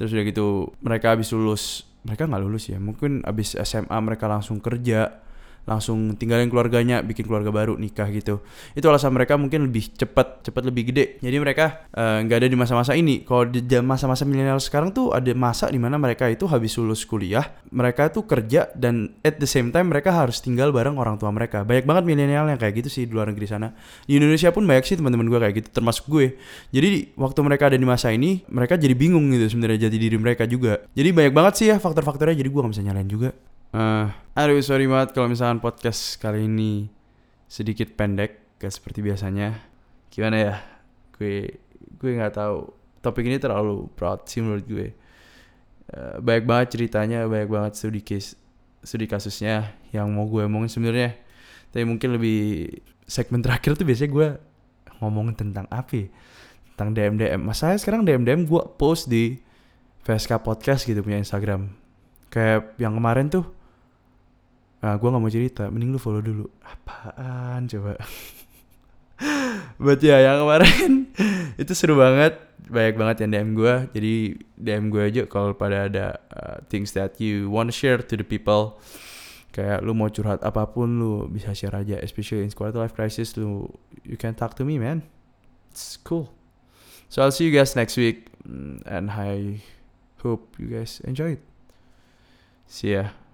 Terus 0.00 0.10
udah 0.14 0.24
gitu 0.24 0.46
mereka 0.80 1.12
habis 1.12 1.28
lulus 1.34 1.84
mereka 2.06 2.24
nggak 2.24 2.42
lulus 2.42 2.72
ya 2.72 2.78
mungkin 2.80 3.20
habis 3.26 3.52
SMA 3.58 3.98
mereka 4.00 4.30
langsung 4.30 4.62
kerja 4.64 5.20
langsung 5.68 6.16
tinggalin 6.16 6.48
keluarganya 6.48 7.04
bikin 7.04 7.28
keluarga 7.28 7.52
baru 7.52 7.76
nikah 7.76 8.08
gitu. 8.08 8.40
Itu 8.72 8.88
alasan 8.88 9.12
mereka 9.12 9.36
mungkin 9.36 9.68
lebih 9.68 9.92
cepat 9.92 10.48
cepat 10.48 10.64
lebih 10.64 10.88
gede. 10.88 11.20
Jadi 11.20 11.36
mereka 11.36 11.84
eh, 11.92 12.24
nggak 12.24 12.36
uh, 12.36 12.40
ada 12.40 12.48
di 12.48 12.56
masa-masa 12.56 12.96
ini. 12.96 13.28
Kalau 13.28 13.44
di 13.44 13.60
masa-masa 13.84 14.24
milenial 14.24 14.56
sekarang 14.64 14.96
tuh 14.96 15.12
ada 15.12 15.28
masa 15.36 15.68
di 15.68 15.76
mana 15.76 16.00
mereka 16.00 16.24
itu 16.32 16.48
habis 16.48 16.72
lulus 16.80 17.04
kuliah 17.04 17.44
mereka 17.68 18.08
tuh 18.08 18.24
kerja 18.24 18.72
dan 18.72 19.12
at 19.20 19.36
the 19.36 19.44
same 19.44 19.68
time 19.68 19.92
mereka 19.92 20.08
harus 20.08 20.40
tinggal 20.40 20.72
bareng 20.72 20.96
orang 20.96 21.20
tua 21.20 21.28
mereka. 21.28 21.62
Banyak 21.68 21.84
banget 21.84 22.04
milenial 22.08 22.48
yang 22.48 22.56
kayak 22.56 22.80
gitu 22.80 22.88
sih 22.88 23.02
di 23.04 23.12
luar 23.12 23.28
negeri 23.28 23.44
sana. 23.44 23.76
Di 24.08 24.16
Indonesia 24.16 24.48
pun 24.48 24.64
banyak 24.64 24.88
sih 24.88 24.96
teman-teman 24.96 25.28
gue 25.28 25.38
kayak 25.38 25.54
gitu 25.60 25.68
termasuk 25.68 26.08
gue. 26.08 26.40
Jadi 26.72 27.12
waktu 27.20 27.40
mereka 27.44 27.68
ada 27.68 27.76
di 27.76 27.84
masa 27.84 28.08
ini 28.08 28.40
mereka 28.48 28.80
jadi 28.80 28.96
bingung 28.96 29.28
gitu 29.36 29.52
sebenarnya 29.52 29.92
jadi 29.92 29.96
diri 30.00 30.16
mereka 30.16 30.48
juga. 30.48 30.80
Jadi 30.96 31.08
banyak 31.12 31.32
banget 31.36 31.54
sih 31.60 31.66
ya 31.68 31.76
faktor-faktornya 31.76 32.40
jadi 32.40 32.48
gue 32.48 32.60
gak 32.64 32.72
bisa 32.72 32.84
nyalain 32.86 33.10
juga 33.10 33.30
Uh, 33.68 34.08
aduh 34.32 34.56
sorry 34.64 34.88
banget 34.88 35.12
kalau 35.12 35.28
misalkan 35.28 35.60
podcast 35.60 36.16
kali 36.16 36.48
ini 36.48 36.88
sedikit 37.52 37.92
pendek 37.92 38.56
gak 38.56 38.72
seperti 38.72 39.04
biasanya. 39.04 39.60
Gimana 40.08 40.36
ya? 40.40 40.54
Gue 41.12 41.60
gue 42.00 42.10
nggak 42.16 42.40
tahu. 42.40 42.72
Topik 43.04 43.28
ini 43.28 43.36
terlalu 43.36 43.92
proud 43.92 44.24
sih 44.24 44.40
menurut 44.40 44.64
gue. 44.64 44.88
Uh, 45.92 46.16
banyak 46.20 46.44
banget 46.48 46.66
ceritanya, 46.76 47.28
banyak 47.28 47.48
banget 47.48 47.72
studi 47.76 48.00
case, 48.00 48.36
studi 48.80 49.04
kasusnya 49.04 49.76
yang 49.92 50.08
mau 50.16 50.24
gue 50.24 50.48
omongin 50.48 50.72
sebenarnya. 50.72 51.16
Tapi 51.68 51.84
mungkin 51.84 52.16
lebih 52.16 52.72
segmen 53.04 53.44
terakhir 53.44 53.76
tuh 53.76 53.84
biasanya 53.84 54.10
gue 54.12 54.28
ngomongin 55.04 55.36
tentang 55.36 55.68
apa 55.68 55.92
ya? 55.92 56.06
Tentang 56.72 56.88
DM 56.96 57.14
DM. 57.20 57.40
Masalahnya 57.44 57.80
sekarang 57.84 58.08
DM 58.08 58.24
DM 58.24 58.48
gue 58.48 58.62
post 58.80 59.12
di 59.12 59.36
VSK 60.08 60.40
Podcast 60.40 60.88
gitu 60.88 61.04
punya 61.04 61.20
Instagram. 61.20 61.68
Kayak 62.32 62.76
yang 62.80 62.96
kemarin 62.96 63.28
tuh 63.28 63.57
Nah, 64.78 64.94
gue 64.94 65.08
gak 65.10 65.22
mau 65.22 65.32
cerita, 65.32 65.66
mending 65.66 65.90
lu 65.90 65.98
follow 65.98 66.22
dulu. 66.22 66.46
Apaan 66.62 67.66
coba? 67.66 67.98
Buat 69.82 69.98
ya 69.98 70.22
yang 70.22 70.46
kemarin 70.46 71.10
itu 71.62 71.72
seru 71.74 71.98
banget, 71.98 72.38
banyak 72.70 72.94
banget 72.94 73.16
yang 73.26 73.30
DM 73.34 73.50
gue. 73.58 73.74
Jadi 73.90 74.14
DM 74.54 74.84
gue 74.94 75.02
aja 75.02 75.22
kalau 75.26 75.50
pada 75.58 75.90
ada 75.90 76.06
uh, 76.30 76.56
things 76.70 76.94
that 76.94 77.18
you 77.18 77.50
want 77.50 77.74
share 77.74 77.98
to 77.98 78.14
the 78.14 78.22
people. 78.22 78.78
Kayak 79.50 79.82
lu 79.82 79.90
mau 79.96 80.06
curhat 80.06 80.38
apa 80.46 80.70
pun 80.70 81.02
lu 81.02 81.26
bisa 81.26 81.50
share 81.50 81.74
aja, 81.74 81.98
especially 81.98 82.46
in 82.46 82.54
quarter 82.54 82.78
life 82.78 82.94
crisis 82.94 83.34
lu 83.34 83.66
you 84.06 84.14
can 84.14 84.38
talk 84.38 84.54
to 84.54 84.62
me 84.62 84.78
man. 84.78 85.02
It's 85.74 85.98
cool. 85.98 86.30
So 87.10 87.26
I'll 87.26 87.34
see 87.34 87.50
you 87.50 87.54
guys 87.54 87.74
next 87.74 87.98
week 87.98 88.30
mm, 88.46 88.86
and 88.86 89.10
I 89.10 89.58
hope 90.22 90.54
you 90.62 90.70
guys 90.70 91.02
enjoy 91.02 91.40
it. 91.40 91.42
See 92.70 92.94
ya. 92.94 93.27